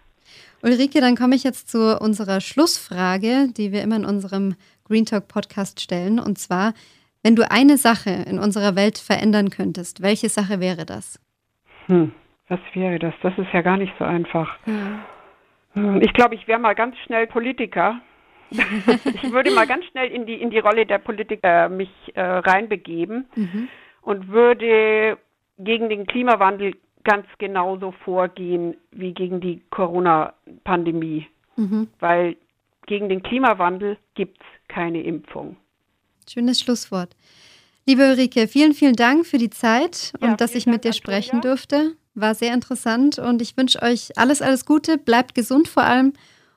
Ulrike, 0.62 1.02
dann 1.02 1.18
komme 1.18 1.36
ich 1.36 1.44
jetzt 1.44 1.70
zu 1.70 2.00
unserer 2.00 2.40
Schlussfrage, 2.40 3.50
die 3.56 3.72
wir 3.72 3.82
immer 3.82 3.98
in 3.98 4.06
unserem 4.06 4.56
Green 4.86 5.06
Talk 5.06 5.28
Podcast 5.28 5.82
stellen. 5.82 6.20
Und 6.20 6.38
zwar, 6.38 6.74
wenn 7.22 7.36
du 7.36 7.50
eine 7.50 7.78
Sache 7.78 8.12
in 8.12 8.40
unserer 8.40 8.76
Welt 8.76 8.98
verändern 8.98 9.50
könntest, 9.50 10.02
welche 10.02 10.30
Sache 10.30 10.62
wäre 10.62 10.86
das? 10.86 11.20
Hm, 11.88 12.14
was 12.48 12.60
wäre 12.74 12.98
das? 13.00 13.14
Das 13.22 13.38
ist 13.38 13.52
ja 13.52 13.62
gar 13.62 13.78
nicht 13.78 13.94
so 14.00 14.06
einfach. 14.06 14.58
Ja. 14.66 15.00
Hm, 15.74 16.02
ich 16.02 16.14
glaube, 16.14 16.36
ich 16.36 16.48
wäre 16.48 16.60
mal 16.60 16.76
ganz 16.76 16.96
schnell 17.06 17.28
Politiker. 17.28 18.00
ich 19.24 19.32
würde 19.32 19.52
mal 19.52 19.68
ganz 19.68 19.86
schnell 19.86 20.12
in 20.12 20.26
die, 20.26 20.36
in 20.36 20.50
die 20.50 20.60
Rolle 20.60 20.86
der 20.86 21.00
Politiker 21.00 21.70
mich 21.70 21.90
äh, 22.14 22.22
reinbegeben 22.22 23.26
mhm. 23.36 23.68
und 24.02 24.30
würde 24.30 25.18
gegen 25.58 25.90
den 25.90 26.06
Klimawandel 26.06 26.74
ganz 27.04 27.26
genauso 27.38 27.92
vorgehen 28.04 28.76
wie 28.92 29.14
gegen 29.14 29.42
die 29.42 29.62
Corona-Pandemie. 29.70 31.28
Mhm. 31.56 31.88
Weil 32.00 32.38
gegen 32.86 33.10
den 33.10 33.24
Klimawandel 33.24 33.98
gibt 34.16 34.40
es 34.40 34.68
keine 34.68 35.02
Impfung. 35.04 35.58
Schönes 36.30 36.60
Schlusswort. 36.60 37.16
Liebe 37.86 38.04
Ulrike, 38.04 38.48
vielen, 38.48 38.74
vielen 38.74 38.96
Dank 38.96 39.26
für 39.26 39.38
die 39.38 39.50
Zeit 39.50 40.14
und 40.22 40.30
ja, 40.30 40.36
dass 40.38 40.56
ich 40.56 40.66
mit 40.66 40.86
dir 40.86 40.94
sprechen 40.94 41.38
Antonia. 41.38 41.56
durfte. 41.56 41.96
War 42.16 42.36
sehr 42.36 42.54
interessant 42.54 43.20
und 43.20 43.42
ich 43.42 43.58
wünsche 43.58 43.82
euch 43.82 44.18
alles, 44.18 44.42
alles 44.42 44.66
Gute. 44.66 44.98
Bleibt 44.98 45.36
gesund 45.36 45.68
vor 45.68 45.84
allem. 45.84 46.14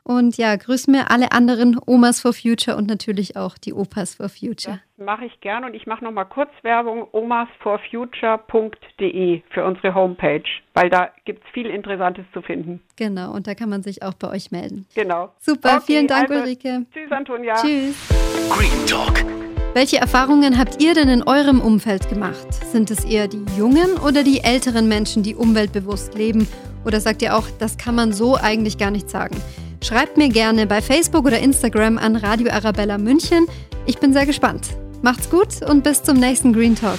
Und 0.06 0.36
ja, 0.36 0.54
grüß 0.54 0.86
mir 0.86 1.10
alle 1.10 1.32
anderen 1.32 1.80
Omas 1.84 2.20
for 2.20 2.32
Future 2.32 2.76
und 2.76 2.86
natürlich 2.86 3.36
auch 3.36 3.58
die 3.58 3.74
Opas 3.74 4.14
for 4.14 4.28
Future. 4.28 4.78
Das 4.96 5.04
mache 5.04 5.24
ich 5.24 5.40
gern 5.40 5.64
und 5.64 5.74
ich 5.74 5.88
mache 5.88 6.04
nochmal 6.04 6.26
kurz 6.26 6.50
Werbung 6.62 7.08
omasforfuture.de 7.10 9.42
für 9.50 9.64
unsere 9.64 9.96
Homepage, 9.96 10.44
weil 10.74 10.90
da 10.90 11.10
gibt 11.24 11.42
es 11.44 11.50
viel 11.50 11.66
Interessantes 11.66 12.24
zu 12.32 12.40
finden. 12.40 12.80
Genau, 12.94 13.32
und 13.32 13.48
da 13.48 13.56
kann 13.56 13.68
man 13.68 13.82
sich 13.82 14.04
auch 14.04 14.14
bei 14.14 14.30
euch 14.30 14.52
melden. 14.52 14.86
Genau. 14.94 15.32
Super, 15.40 15.78
okay, 15.78 15.86
vielen 15.86 16.06
Dank, 16.06 16.30
also, 16.30 16.40
Ulrike. 16.40 16.86
Tschüss, 16.94 17.10
Antonia. 17.10 17.54
Tschüss. 17.54 17.96
Green 18.48 18.86
Talk. 18.86 19.24
Welche 19.74 19.96
Erfahrungen 19.96 20.56
habt 20.56 20.80
ihr 20.80 20.94
denn 20.94 21.08
in 21.08 21.24
eurem 21.24 21.60
Umfeld 21.60 22.08
gemacht? 22.08 22.54
Sind 22.54 22.92
es 22.92 23.04
eher 23.04 23.26
die 23.26 23.44
jungen 23.58 23.98
oder 23.98 24.22
die 24.22 24.44
älteren 24.44 24.86
Menschen, 24.86 25.24
die 25.24 25.34
umweltbewusst 25.34 26.14
leben? 26.14 26.46
Oder 26.84 27.00
sagt 27.00 27.22
ihr 27.22 27.36
auch, 27.36 27.48
das 27.58 27.76
kann 27.76 27.96
man 27.96 28.12
so 28.12 28.36
eigentlich 28.36 28.78
gar 28.78 28.92
nicht 28.92 29.10
sagen? 29.10 29.34
Schreibt 29.82 30.16
mir 30.16 30.28
gerne 30.28 30.66
bei 30.66 30.82
Facebook 30.82 31.26
oder 31.26 31.38
Instagram 31.38 31.98
an 31.98 32.16
Radio 32.16 32.50
Arabella 32.50 32.98
München. 32.98 33.46
Ich 33.86 33.98
bin 33.98 34.12
sehr 34.12 34.26
gespannt. 34.26 34.68
Macht's 35.02 35.30
gut 35.30 35.62
und 35.68 35.84
bis 35.84 36.02
zum 36.02 36.18
nächsten 36.18 36.52
Green 36.52 36.74
Talk. 36.74 36.98